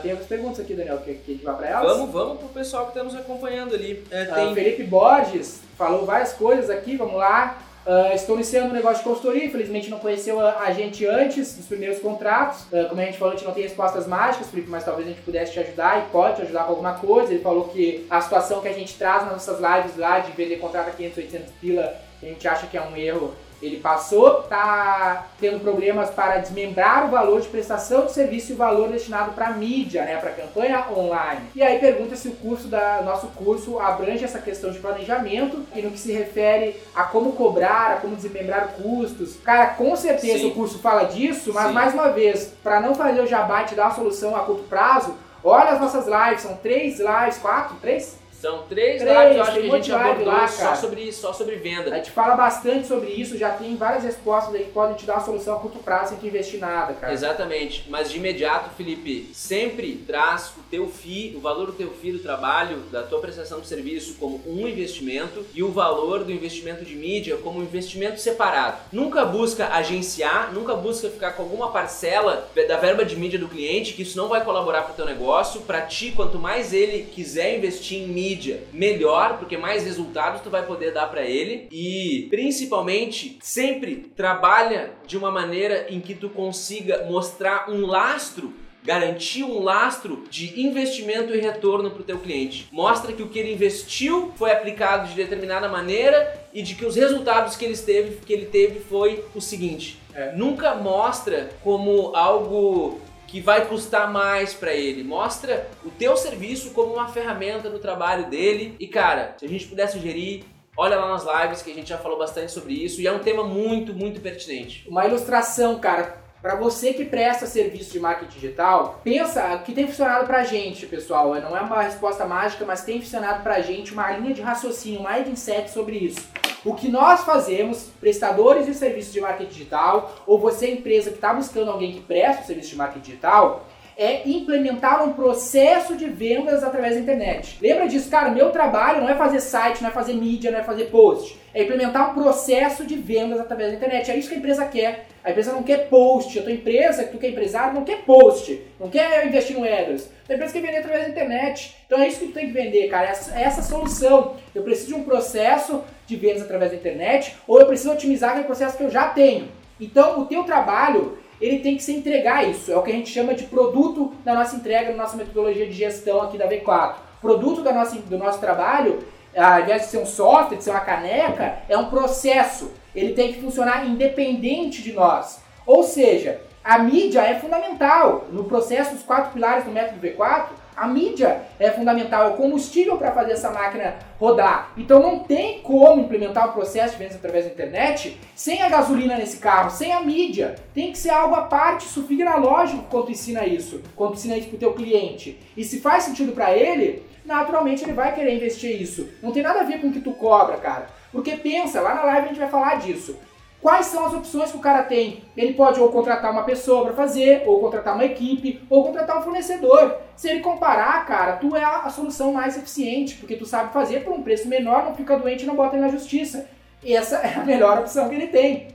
tem 0.01 0.13
outras 0.13 0.29
perguntas 0.29 0.61
aqui, 0.61 0.75
Daniel, 0.75 0.99
que, 0.99 1.15
que 1.15 1.33
a 1.33 1.35
gente 1.35 1.45
vai 1.45 1.57
para 1.57 1.69
elas? 1.69 1.97
Vamos, 1.97 2.13
vamos 2.13 2.39
pro 2.39 2.49
pessoal 2.51 2.85
que 2.85 2.91
está 2.91 3.03
nos 3.03 3.17
acompanhando 3.17 3.75
ali. 3.75 4.05
É, 4.13 4.27
tem... 4.27 4.55
Felipe 4.55 4.85
Borges 4.85 5.61
falou 5.77 6.07
várias 6.07 6.33
coisas 6.35 6.71
aqui, 6.71 6.97
vamos 6.97 7.17
lá. 7.17 7.59
Uh, 7.87 8.15
estou 8.15 8.35
iniciando 8.35 8.69
um 8.69 8.75
negócio 8.75 8.99
de 8.99 9.05
consultoria, 9.05 9.47
infelizmente 9.47 9.89
não 9.89 9.99
conheceu 9.99 10.39
a, 10.39 10.61
a 10.61 10.73
gente 10.73 11.07
antes 11.07 11.57
dos 11.57 11.67
primeiros 11.67 11.99
contratos. 11.99 12.65
Uh, 12.65 12.89
como 12.89 13.01
a 13.01 13.05
gente 13.05 13.17
falou, 13.17 13.33
a 13.33 13.37
gente 13.37 13.47
não 13.47 13.55
tem 13.55 13.63
respostas 13.63 14.07
mágicas, 14.07 14.49
Felipe, 14.49 14.69
mas 14.69 14.85
talvez 14.85 15.09
a 15.09 15.11
gente 15.11 15.23
pudesse 15.23 15.53
te 15.53 15.61
ajudar 15.61 15.99
e 15.99 16.11
pode 16.11 16.37
te 16.37 16.43
ajudar 16.43 16.65
com 16.65 16.71
alguma 16.71 16.95
coisa. 16.95 17.33
Ele 17.33 17.43
falou 17.43 17.69
que 17.69 18.07
a 18.11 18.21
situação 18.21 18.61
que 18.61 18.69
a 18.69 18.73
gente 18.73 18.95
traz 18.95 19.23
nas 19.23 19.33
nossas 19.33 19.59
lives 19.59 19.97
lá 19.97 20.19
de 20.19 20.31
vender 20.33 20.57
contrato 20.57 20.89
a 20.89 20.93
500, 20.93 21.17
800 21.17 21.51
pila, 21.61 21.95
a 22.23 22.27
gente 22.27 22.47
acha 22.47 22.67
que 22.67 22.77
é 22.77 22.83
um 22.83 22.95
erro. 22.97 23.35
Ele 23.63 23.79
passou, 23.79 24.43
tá 24.43 25.27
tendo 25.39 25.61
problemas 25.61 26.11
para 26.11 26.39
desmembrar 26.39 27.07
o 27.07 27.11
valor 27.11 27.41
de 27.41 27.49
prestação 27.49 28.07
de 28.07 28.13
serviço 28.13 28.53
e 28.53 28.55
o 28.55 28.59
valor 28.59 28.89
destinado 28.89 29.33
para 29.33 29.51
mídia, 29.51 30.05
né, 30.05 30.17
para 30.17 30.31
campanha 30.31 30.87
online. 30.97 31.43
E 31.55 31.63
aí 31.63 31.79
pergunta 31.79 32.17
se 32.17 32.29
o 32.29 32.33
curso 32.33 32.69
da 32.69 33.03
nosso 33.03 33.27
curso 33.29 33.79
abrange 33.79 34.25
essa 34.25 34.39
questão 34.39 34.71
de 34.71 34.79
planejamento 34.79 35.65
e 35.75 35.83
no 35.83 35.91
que 35.91 35.99
se 35.99 36.13
refere 36.13 36.81
a 36.95 37.05
como 37.05 37.33
cobrar, 37.33 37.93
a 37.93 37.97
como 37.97 38.17
desmembrar 38.17 38.69
custos. 38.69 39.37
Cara, 39.45 39.67
com 39.69 39.95
certeza 39.97 40.39
Sim. 40.39 40.51
o 40.51 40.55
curso 40.55 40.79
fala 40.79 41.05
disso, 41.05 41.53
mas 41.53 41.69
Sim. 41.69 41.73
mais 41.73 41.95
uma 41.95 42.09
vez, 42.09 42.53
para 42.63 42.81
não 42.81 42.95
fazer 42.95 43.21
o 43.21 43.27
jabá 43.27 43.63
e 43.63 43.67
te 43.67 43.75
dar 43.75 43.85
uma 43.85 43.95
solução 43.95 44.35
a 44.37 44.41
curto 44.41 44.65
prazo, 44.65 45.15
olha 45.45 45.71
as 45.71 45.81
nossas 45.81 46.07
lives, 46.07 46.43
são 46.43 46.57
três 46.57 46.99
lives, 46.99 47.39
quatro, 47.39 47.77
três? 47.81 48.20
São 48.41 48.63
três, 48.63 49.03
Três, 49.03 49.19
lives, 49.19 49.37
eu 49.37 49.43
acho 49.43 49.53
que 49.53 49.59
a 49.59 49.77
gente 49.77 49.93
abordou 49.93 50.27
lá, 50.27 50.49
só, 50.49 50.75
sobre, 50.75 51.13
só 51.13 51.31
sobre 51.35 51.57
venda. 51.57 51.93
A 51.93 51.97
gente 51.99 52.11
fala 52.11 52.35
bastante 52.35 52.87
sobre 52.87 53.11
isso, 53.11 53.37
já 53.37 53.51
tem 53.51 53.77
várias 53.77 54.03
respostas 54.03 54.55
aí 54.55 54.65
que 54.65 54.71
podem 54.71 54.97
te 54.97 55.05
dar 55.05 55.17
uma 55.17 55.25
solução 55.25 55.57
a 55.57 55.61
curto 55.61 55.79
prazo 55.81 56.11
sem 56.11 56.19
tu 56.19 56.27
investir 56.27 56.59
nada, 56.59 56.95
cara. 56.95 57.13
Exatamente, 57.13 57.85
mas 57.91 58.11
de 58.11 58.17
imediato, 58.17 58.71
Felipe, 58.75 59.31
sempre 59.35 60.03
traz 60.07 60.55
o 60.57 60.63
teu 60.71 60.89
FII, 60.89 61.35
o 61.37 61.41
valor 61.41 61.67
do 61.67 61.73
teu 61.75 61.91
FII 61.91 62.13
do 62.13 62.19
trabalho, 62.21 62.79
da 62.91 63.03
tua 63.03 63.21
prestação 63.21 63.61
de 63.61 63.67
serviço 63.67 64.15
como 64.15 64.41
um 64.47 64.67
investimento 64.67 65.45
e 65.55 65.63
o 65.63 65.71
valor 65.71 66.25
do 66.25 66.33
investimento 66.33 66.83
de 66.83 66.95
mídia 66.95 67.37
como 67.37 67.61
um 67.61 67.63
investimento 67.63 68.19
separado. 68.19 68.79
Nunca 68.91 69.23
busca 69.27 69.69
agenciar, 69.69 70.51
nunca 70.55 70.75
busca 70.75 71.11
ficar 71.11 71.33
com 71.33 71.43
alguma 71.43 71.71
parcela 71.71 72.49
da 72.67 72.79
verba 72.79 73.05
de 73.05 73.17
mídia 73.17 73.39
do 73.39 73.49
cliente, 73.49 73.93
que 73.93 74.01
isso 74.01 74.17
não 74.17 74.29
vai 74.29 74.43
colaborar 74.43 74.85
para 74.85 74.93
o 74.93 74.97
teu 74.97 75.05
negócio. 75.05 75.61
Para 75.61 75.83
ti, 75.83 76.11
quanto 76.17 76.39
mais 76.39 76.73
ele 76.73 77.03
quiser 77.03 77.59
investir 77.59 77.99
em 77.99 78.09
mídia, 78.09 78.30
melhor, 78.73 79.39
porque 79.39 79.57
mais 79.57 79.85
resultados 79.85 80.41
tu 80.41 80.51
vai 80.51 80.65
poder 80.67 80.93
dar 80.93 81.07
para 81.07 81.23
ele 81.23 81.69
e 81.71 82.27
principalmente 82.31 83.39
sempre 83.41 84.11
trabalha 84.17 84.91
de 85.07 85.17
uma 85.17 85.31
maneira 85.31 85.87
em 85.89 86.01
que 86.01 86.15
tu 86.15 86.29
consiga 86.29 87.05
mostrar 87.05 87.71
um 87.71 87.87
lastro 87.87 88.53
garantir 88.83 89.45
um 89.45 89.63
lastro 89.63 90.25
de 90.31 90.61
investimento 90.61 91.35
e 91.35 91.41
retorno 91.41 91.91
para 91.91 92.01
o 92.01 92.05
teu 92.05 92.19
cliente. 92.19 92.67
Mostra 92.73 93.13
que 93.13 93.23
o 93.23 93.29
que 93.29 93.39
ele 93.39 93.53
investiu 93.53 94.33
foi 94.37 94.51
aplicado 94.53 95.09
de 95.09 95.15
determinada 95.15 95.69
maneira 95.69 96.41
e 96.53 96.63
de 96.63 96.75
que 96.75 96.87
os 96.87 96.97
resultados 96.97 97.57
que 97.57 97.65
ele 97.65 97.77
teve, 97.77 98.17
que 98.25 98.33
ele 98.33 98.47
teve 98.47 98.81
foi 98.81 99.25
o 99.35 99.41
seguinte. 99.41 99.99
É. 100.15 100.33
Nunca 100.35 100.75
mostra 100.75 101.51
como 101.63 102.15
algo 102.17 103.01
que 103.31 103.41
vai 103.41 103.65
custar 103.67 104.13
mais 104.13 104.53
para 104.53 104.75
ele. 104.75 105.05
Mostra 105.05 105.71
o 105.85 105.91
teu 105.91 106.17
serviço 106.17 106.73
como 106.73 106.95
uma 106.95 107.07
ferramenta 107.07 107.71
no 107.71 107.79
trabalho 107.79 108.29
dele. 108.29 108.75
E 108.81 108.89
cara, 108.89 109.37
se 109.39 109.45
a 109.45 109.49
gente 109.49 109.69
puder 109.69 109.87
sugerir, 109.87 110.45
olha 110.77 110.97
lá 110.97 111.09
nas 111.09 111.25
lives 111.25 111.63
que 111.63 111.71
a 111.71 111.75
gente 111.75 111.89
já 111.89 111.97
falou 111.97 112.19
bastante 112.19 112.51
sobre 112.51 112.73
isso 112.73 113.01
e 113.01 113.07
é 113.07 113.13
um 113.13 113.21
tema 113.21 113.45
muito, 113.45 113.95
muito 113.95 114.21
pertinente. 114.21 114.85
Uma 114.89 115.07
ilustração, 115.07 115.79
cara, 115.79 116.21
para 116.43 116.57
você 116.57 116.93
que 116.93 117.05
presta 117.05 117.47
serviço 117.47 117.93
de 117.93 118.01
marketing 118.01 118.33
digital, 118.33 119.01
pensa 119.05 119.55
o 119.55 119.63
que 119.63 119.73
tem 119.73 119.87
funcionado 119.87 120.27
pra 120.27 120.43
gente, 120.43 120.87
pessoal. 120.87 121.35
Não 121.35 121.57
é 121.57 121.61
uma 121.61 121.83
resposta 121.83 122.25
mágica, 122.25 122.65
mas 122.65 122.83
tem 122.83 123.01
funcionado 123.01 123.45
pra 123.45 123.61
gente 123.61 123.93
uma 123.93 124.11
linha 124.11 124.35
de 124.35 124.41
raciocínio, 124.41 125.03
um 125.03 125.09
mindset 125.09 125.71
sobre 125.71 125.99
isso. 125.99 126.27
O 126.65 126.75
que 126.75 126.89
nós 126.89 127.23
fazemos, 127.25 127.89
prestadores 127.99 128.67
de 128.67 128.75
serviços 128.75 129.13
de 129.13 129.21
marketing 129.21 129.51
digital, 129.51 130.15
ou 130.27 130.39
você 130.39 130.71
empresa 130.71 131.11
que 131.11 131.17
está 131.17 131.33
buscando 131.33 131.71
alguém 131.71 131.93
que 131.93 132.01
presta 132.01 132.43
o 132.43 132.47
serviço 132.47 132.71
de 132.71 132.77
marketing 132.77 133.01
digital, 133.01 133.67
é 134.01 134.27
implementar 134.27 135.05
um 135.07 135.13
processo 135.13 135.95
de 135.95 136.07
vendas 136.07 136.65
através 136.65 136.95
da 136.95 137.03
internet. 137.03 137.59
Lembra 137.61 137.87
disso, 137.87 138.09
cara? 138.09 138.31
Meu 138.31 138.49
trabalho 138.49 139.03
não 139.03 139.11
é 139.11 139.15
fazer 139.15 139.41
site, 139.41 139.83
não 139.83 139.91
é 139.91 139.93
fazer 139.93 140.15
mídia, 140.15 140.51
não 140.51 140.59
é 140.59 140.63
fazer 140.63 140.87
post. 140.87 141.39
É 141.53 141.65
implementar 141.65 142.11
um 142.11 142.15
processo 142.15 142.87
de 142.87 142.97
vendas 142.97 143.39
através 143.39 143.69
da 143.69 143.77
internet. 143.77 144.11
É 144.11 144.17
isso 144.17 144.31
que 144.31 144.37
a 144.37 144.39
empresa 144.39 144.65
quer. 144.65 145.05
A 145.23 145.31
empresa 145.31 145.53
não 145.53 145.63
quer 145.63 145.91
post. 145.91 146.39
A 146.39 146.43
tua 146.43 146.51
empresa, 146.51 147.05
que 147.05 147.11
tu 147.11 147.19
que 147.19 147.27
é 147.27 147.29
empresário, 147.29 147.75
não 147.75 147.85
quer 147.85 147.99
post. 147.99 148.59
Não 148.81 148.89
quer 148.89 149.27
investir 149.27 149.55
no 149.55 149.67
AdWords. 149.67 150.11
A 150.27 150.33
empresa 150.33 150.53
quer 150.55 150.63
vender 150.63 150.79
através 150.79 151.05
da 151.05 151.11
internet. 151.11 151.77
Então 151.85 152.01
é 152.01 152.09
isso 152.09 152.21
que 152.21 152.27
tu 152.29 152.33
tem 152.33 152.47
que 152.47 152.53
vender, 152.55 152.89
cara. 152.89 153.07
Essa, 153.07 153.39
essa 153.39 153.61
solução. 153.61 154.37
Eu 154.55 154.63
preciso 154.63 154.89
de 154.89 154.95
um 154.95 155.05
processo 155.05 155.85
de 156.07 156.17
vendas 156.17 156.41
através 156.41 156.71
da 156.71 156.79
internet 156.79 157.37
ou 157.47 157.61
eu 157.61 157.67
preciso 157.67 157.93
otimizar 157.93 158.31
aquele 158.31 158.47
processo 158.47 158.79
que 158.79 158.83
eu 158.83 158.91
já 158.91 159.09
tenho. 159.09 159.49
Então 159.79 160.21
o 160.21 160.25
teu 160.25 160.43
trabalho 160.45 161.19
ele 161.41 161.61
tem 161.61 161.77
que 161.77 161.83
se 161.83 161.93
entregar 161.93 162.49
isso. 162.49 162.71
É 162.71 162.77
o 162.77 162.83
que 162.83 162.91
a 162.91 162.95
gente 162.95 163.11
chama 163.11 163.35
de 163.35 163.45
produto 163.45 164.13
da 164.25 164.35
nossa 164.35 164.57
entrega, 164.57 164.91
da 164.91 164.97
nossa 164.97 165.17
metodologia 165.17 165.67
de 165.67 165.73
gestão 165.73 166.21
aqui 166.23 166.37
da 166.37 166.49
V4. 166.49 166.95
Produto 167.21 167.63
da 167.63 167.73
nossa, 167.73 167.97
do 167.97 168.19
nosso 168.19 168.39
trabalho, 168.39 168.99
ao 169.37 169.61
invés 169.61 169.83
de 169.83 169.89
ser 169.89 169.99
um 169.99 170.07
software, 170.07 170.57
de 170.57 170.65
ser 170.65 170.71
uma 170.71 170.81
caneca, 170.81 171.59
é 171.69 171.77
um 171.77 171.87
processo. 171.87 172.73
Ele 172.95 173.15
tem 173.15 173.33
que 173.33 173.41
funcionar 173.41 173.87
independente 173.87 174.83
de 174.83 174.93
nós. 174.93 175.41
Ou 175.67 175.83
seja, 175.83 176.41
a 176.63 176.79
mídia 176.79 177.21
é 177.21 177.39
fundamental. 177.39 178.27
No 178.31 178.45
processo 178.45 178.95
dos 178.95 179.03
quatro 179.03 179.33
pilares 179.33 179.65
do 179.65 179.71
método 179.71 180.07
V4, 180.07 180.49
a 180.81 180.89
mídia 180.89 181.43
é 181.59 181.71
fundamental, 181.71 182.25
é 182.25 182.31
o 182.31 182.37
combustível 182.39 182.97
para 182.97 183.13
fazer 183.13 183.33
essa 183.33 183.51
máquina 183.51 183.97
rodar. 184.19 184.73
Então 184.79 185.03
não 185.03 185.19
tem 185.19 185.61
como 185.61 186.01
implementar 186.01 186.49
o 186.49 186.53
processo 186.55 186.95
de 186.95 186.99
vendas 187.01 187.17
através 187.17 187.45
da 187.45 187.51
internet 187.51 188.19
sem 188.35 188.63
a 188.63 188.69
gasolina 188.71 189.19
nesse 189.19 189.37
carro, 189.37 189.71
sem 189.71 189.93
a 189.93 190.01
mídia. 190.01 190.55
Tem 190.73 190.91
que 190.91 190.97
ser 190.97 191.11
algo 191.11 191.35
à 191.35 191.43
parte, 191.43 191.85
isso 191.85 192.05
fica 192.05 192.25
na 192.25 192.37
lógica 192.37 192.83
quando 192.89 193.11
ensina 193.11 193.45
isso, 193.45 193.83
quando 193.95 194.15
ensina 194.15 194.39
isso 194.39 194.49
pro 194.49 194.57
teu 194.57 194.73
cliente. 194.73 195.39
E 195.55 195.63
se 195.65 195.81
faz 195.81 196.05
sentido 196.05 196.33
para 196.33 196.57
ele, 196.57 197.03
naturalmente 197.27 197.85
ele 197.85 197.93
vai 197.93 198.15
querer 198.15 198.35
investir 198.35 198.81
isso. 198.81 199.07
Não 199.23 199.33
tem 199.33 199.43
nada 199.43 199.61
a 199.61 199.65
ver 199.65 199.83
com 199.83 199.89
o 199.89 199.93
que 199.93 200.01
tu 200.01 200.13
cobra, 200.13 200.57
cara. 200.57 200.87
Porque 201.13 201.37
pensa, 201.37 201.83
lá 201.83 201.95
na 201.95 202.05
live 202.05 202.25
a 202.25 202.29
gente 202.29 202.41
vai 202.41 202.49
falar 202.49 202.77
disso. 202.77 203.19
Quais 203.61 203.87
são 203.87 204.07
as 204.07 204.15
opções 204.15 204.51
que 204.51 204.57
o 204.57 204.61
cara 204.61 204.85
tem? 204.85 205.23
Ele 205.37 205.53
pode 205.53 205.79
ou 205.79 205.91
contratar 205.91 206.33
uma 206.33 206.45
pessoa 206.45 206.85
para 206.85 206.95
fazer, 206.95 207.43
ou 207.47 207.61
contratar 207.61 207.95
uma 207.95 208.05
equipe, 208.05 208.63
ou 208.71 208.85
contratar 208.85 209.19
um 209.19 209.23
fornecedor. 209.23 209.99
Se 210.17 210.31
ele 210.31 210.41
comparar, 210.41 211.05
cara, 211.05 211.37
tu 211.37 211.55
é 211.55 211.63
a 211.63 211.89
solução 211.91 212.33
mais 212.33 212.57
eficiente, 212.57 213.17
porque 213.17 213.37
tu 213.37 213.45
sabe 213.45 213.73
fazer 213.73 214.03
por 214.03 214.15
um 214.15 214.23
preço 214.23 214.49
menor, 214.49 214.85
não 214.85 214.95
fica 214.95 215.19
doente 215.19 215.45
e 215.45 215.47
não 215.47 215.55
bota 215.55 215.77
ele 215.77 215.85
na 215.85 215.93
justiça. 215.93 216.49
E 216.83 216.97
essa 216.97 217.17
é 217.21 217.35
a 217.35 217.45
melhor 217.45 217.79
opção 217.79 218.09
que 218.09 218.15
ele 218.15 218.29
tem. 218.29 218.69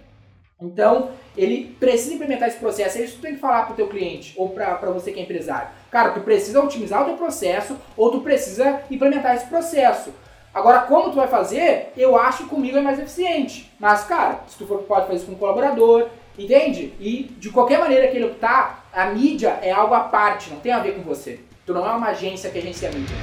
Então, 0.62 1.10
ele 1.36 1.76
precisa 1.80 2.14
implementar 2.14 2.48
esse 2.48 2.60
processo. 2.60 2.98
É 2.98 3.02
isso 3.02 3.14
que 3.14 3.20
tu 3.20 3.24
tem 3.24 3.34
que 3.34 3.42
falar 3.42 3.66
pro 3.66 3.76
teu 3.76 3.88
cliente, 3.88 4.34
ou 4.38 4.50
para 4.50 4.92
você 4.92 5.12
que 5.12 5.20
é 5.20 5.24
empresário. 5.24 5.70
Cara, 5.90 6.12
tu 6.12 6.22
precisa 6.22 6.62
otimizar 6.62 7.02
o 7.02 7.06
teu 7.06 7.18
processo, 7.18 7.76
ou 7.98 8.12
tu 8.12 8.22
precisa 8.22 8.82
implementar 8.92 9.36
esse 9.36 9.48
processo. 9.48 10.14
Agora, 10.56 10.80
como 10.84 11.10
tu 11.10 11.18
vai 11.18 11.28
fazer, 11.28 11.92
eu 11.98 12.18
acho 12.18 12.44
que 12.44 12.50
comigo 12.50 12.78
é 12.78 12.82
mais 12.82 12.98
eficiente. 12.98 13.70
Mas, 13.78 14.06
cara, 14.06 14.40
se 14.48 14.58
tu 14.58 14.66
for, 14.66 14.84
pode 14.84 15.06
fazer 15.06 15.18
isso 15.18 15.26
com 15.26 15.34
um 15.34 15.36
colaborador, 15.36 16.08
entende? 16.40 16.94
E 16.98 17.24
de 17.38 17.50
qualquer 17.50 17.78
maneira 17.78 18.08
que 18.08 18.16
ele 18.16 18.28
optar, 18.28 18.88
a 18.94 19.08
mídia 19.08 19.60
é 19.62 19.72
algo 19.72 19.94
à 19.94 20.00
parte, 20.00 20.50
não 20.50 20.62
tem 20.62 20.72
a 20.72 20.80
ver 20.80 20.96
com 20.96 21.02
você. 21.02 21.42
Tu 21.66 21.74
não 21.74 21.86
é 21.86 21.92
uma 21.92 22.08
agência 22.08 22.50
que 22.50 22.58
agencia 22.58 22.88
a 22.88 22.92
mídia. 22.94 23.18